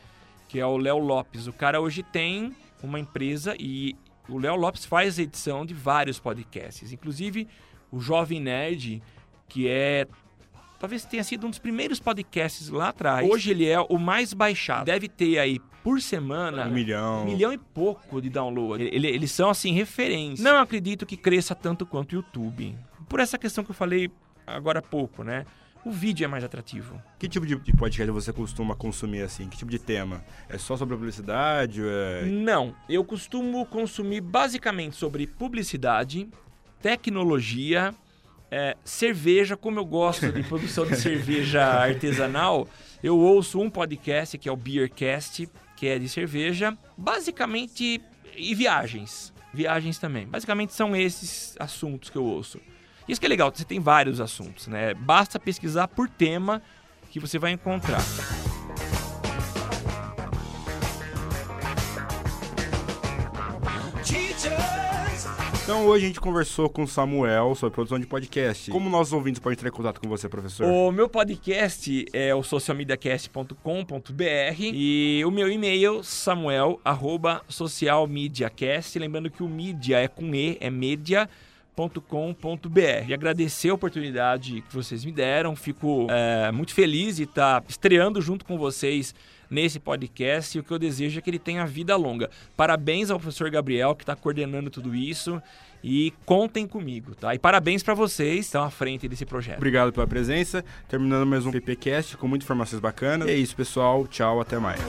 que 0.48 0.60
é 0.60 0.66
o 0.66 0.78
Léo 0.78 1.00
Lopes. 1.00 1.48
O 1.48 1.54
cara 1.54 1.80
hoje 1.82 2.04
tem 2.04 2.56
uma 2.84 3.00
empresa 3.00 3.56
e 3.60 3.96
o 4.28 4.38
Léo 4.38 4.56
Lopes 4.56 4.86
faz 4.86 5.18
edição 5.18 5.66
de 5.66 5.74
vários 5.74 6.20
podcasts, 6.20 6.92
inclusive 6.92 7.48
o 7.92 8.00
Jovem 8.00 8.40
Nerd, 8.40 9.02
que 9.48 9.68
é 9.68 10.06
talvez 10.80 11.04
tenha 11.06 11.24
sido 11.24 11.46
um 11.46 11.50
dos 11.50 11.60
primeiros 11.60 12.00
podcasts 12.00 12.70
lá 12.70 12.90
atrás. 12.90 13.30
Hoje 13.30 13.52
ele 13.52 13.68
é 13.68 13.80
o 13.80 13.98
mais 13.98 14.34
baixado. 14.34 14.86
Deve 14.86 15.08
ter 15.08 15.38
aí 15.40 15.60
por 15.84 16.02
semana 16.02 16.66
Um 16.68 16.72
milhão. 16.72 17.22
um 17.24 17.26
milhão 17.26 17.54
e 17.54 17.58
pouco 17.58 18.22
de 18.22 18.30
download. 18.30 18.84
Ele- 18.84 19.08
eles 19.08 19.32
são 19.32 19.50
assim 19.50 19.72
referência. 19.74 20.44
Não 20.44 20.60
acredito 20.60 21.06
que 21.06 21.16
cresça 21.18 21.54
tanto 21.56 21.86
quanto 21.86 22.14
o 22.14 22.16
YouTube. 22.18 22.76
Por 23.08 23.20
essa 23.20 23.38
questão 23.38 23.64
que 23.64 23.72
eu 23.72 23.76
falei 23.76 24.10
agora 24.46 24.80
há 24.80 24.82
pouco, 24.82 25.24
né? 25.24 25.46
O 25.86 25.92
vídeo 25.92 26.26
é 26.26 26.28
mais 26.28 26.44
atrativo. 26.44 27.02
Que 27.18 27.30
tipo 27.30 27.46
de 27.46 27.56
podcast 27.78 28.12
você 28.12 28.34
costuma 28.34 28.76
consumir 28.76 29.22
assim? 29.22 29.48
Que 29.48 29.58
tipo 29.58 29.72
de 29.72 29.80
tema? 29.80 30.22
É 30.50 30.58
só 30.58 30.76
sobre 30.76 30.94
publicidade? 30.96 31.82
É... 31.84 32.26
Não, 32.26 32.76
eu 32.90 33.02
costumo 33.04 33.66
consumir 33.66 34.20
basicamente 34.20 34.98
sobre 34.98 35.26
publicidade, 35.26 36.28
tecnologia, 36.82 37.94
é, 38.52 38.76
cerveja. 38.84 39.56
Como 39.56 39.80
eu 39.80 39.86
gosto 39.86 40.32
de 40.32 40.44
produção 40.44 40.86
de 40.86 40.96
cerveja 40.96 41.64
artesanal, 41.64 42.68
eu 43.04 43.18
ouço 43.18 43.60
um 43.60 43.70
podcast 43.70 44.38
que 44.38 44.50
é 44.50 44.52
o 44.52 44.58
Beercast, 44.58 45.50
que 45.76 45.88
é 45.88 46.00
de 46.00 46.10
cerveja. 46.10 46.78
Basicamente, 46.98 48.02
e 48.36 48.56
viagens. 48.56 49.34
Viagens 49.54 49.98
também. 49.98 50.28
Basicamente 50.28 50.74
são 50.74 50.96
esses 50.96 51.56
assuntos 51.60 52.10
que 52.10 52.18
eu 52.18 52.24
ouço. 52.24 52.60
Isso 53.08 53.20
que 53.20 53.26
é 53.26 53.30
legal, 53.30 53.52
você 53.54 53.66
tem 53.66 53.80
vários 53.80 54.22
assuntos, 54.22 54.68
né? 54.68 54.94
Basta 54.94 55.40
pesquisar 55.40 55.88
por 55.88 56.08
tema 56.08 56.62
que 57.10 57.20
você 57.20 57.40
vai 57.40 57.52
encontrar. 57.52 58.02
Então 65.70 65.86
hoje 65.86 66.06
a 66.06 66.08
gente 66.08 66.20
conversou 66.20 66.68
com 66.68 66.82
o 66.82 66.88
Samuel 66.88 67.54
sobre 67.54 67.76
produção 67.76 68.00
de 68.00 68.08
podcast. 68.08 68.72
Como 68.72 68.90
nossos 68.90 69.14
ouvintes 69.14 69.40
podem 69.40 69.54
entrar 69.54 69.70
em 69.70 69.72
contato 69.72 70.02
com 70.02 70.10
você, 70.10 70.28
professor? 70.28 70.66
O 70.66 70.92
meu 70.92 71.08
podcast 71.08 72.08
é 72.12 72.34
o 72.34 72.42
socialmediacast.com.br 72.42 73.54
e 74.60 75.22
o 75.24 75.30
meu 75.30 75.48
e-mail 75.48 76.04
samuel 76.04 76.82
arroba 76.84 77.44
socialmediacast. 77.48 78.98
Lembrando 78.98 79.30
que 79.30 79.44
o 79.44 79.48
mídia 79.48 79.98
é 79.98 80.08
com 80.08 80.34
E, 80.34 80.58
é 80.60 80.72
media 80.72 81.30
www.radiocultura.com.br. 81.80 83.08
E 83.08 83.14
agradecer 83.14 83.70
a 83.70 83.74
oportunidade 83.74 84.62
que 84.62 84.76
vocês 84.76 85.06
me 85.06 85.12
deram. 85.12 85.56
Fico 85.56 86.08
é, 86.10 86.52
muito 86.52 86.74
feliz 86.74 87.16
de 87.16 87.24
estar 87.24 87.64
estreando 87.68 88.22
junto 88.22 88.44
com 88.44 88.58
vocês 88.58 89.16
nesse 89.50 89.80
podcast 89.80 90.56
e 90.56 90.62
o 90.62 90.64
que 90.64 90.72
eu 90.72 90.78
desejo 90.78 91.18
é 91.18 91.22
que 91.22 91.30
ele 91.30 91.40
tenha 91.40 91.66
vida 91.66 91.96
longa. 91.96 92.30
Parabéns 92.56 93.10
ao 93.10 93.20
professor 93.20 93.50
Gabriel 93.50 93.96
que 93.96 94.04
está 94.04 94.16
coordenando 94.16 94.70
tudo 94.70 94.94
isso 94.94 95.42
e 95.84 96.14
contem 96.26 96.68
comigo, 96.68 97.16
tá? 97.16 97.34
E 97.34 97.40
parabéns 97.40 97.82
para 97.82 97.94
vocês 97.94 98.36
que 98.36 98.40
estão 98.42 98.64
à 98.64 98.70
frente 98.70 99.08
desse 99.08 99.26
projeto. 99.26 99.58
Obrigado 99.58 99.92
pela 99.92 100.06
presença. 100.06 100.64
Terminando 100.88 101.26
mais 101.26 101.46
um 101.46 101.52
PPcast 101.52 102.18
com 102.18 102.28
muitas 102.28 102.46
informações 102.46 102.80
bacanas. 102.80 103.28
E 103.28 103.32
é 103.32 103.36
isso, 103.36 103.56
pessoal. 103.56 104.06
Tchau, 104.06 104.40
até 104.40 104.60
mais. 104.60 104.80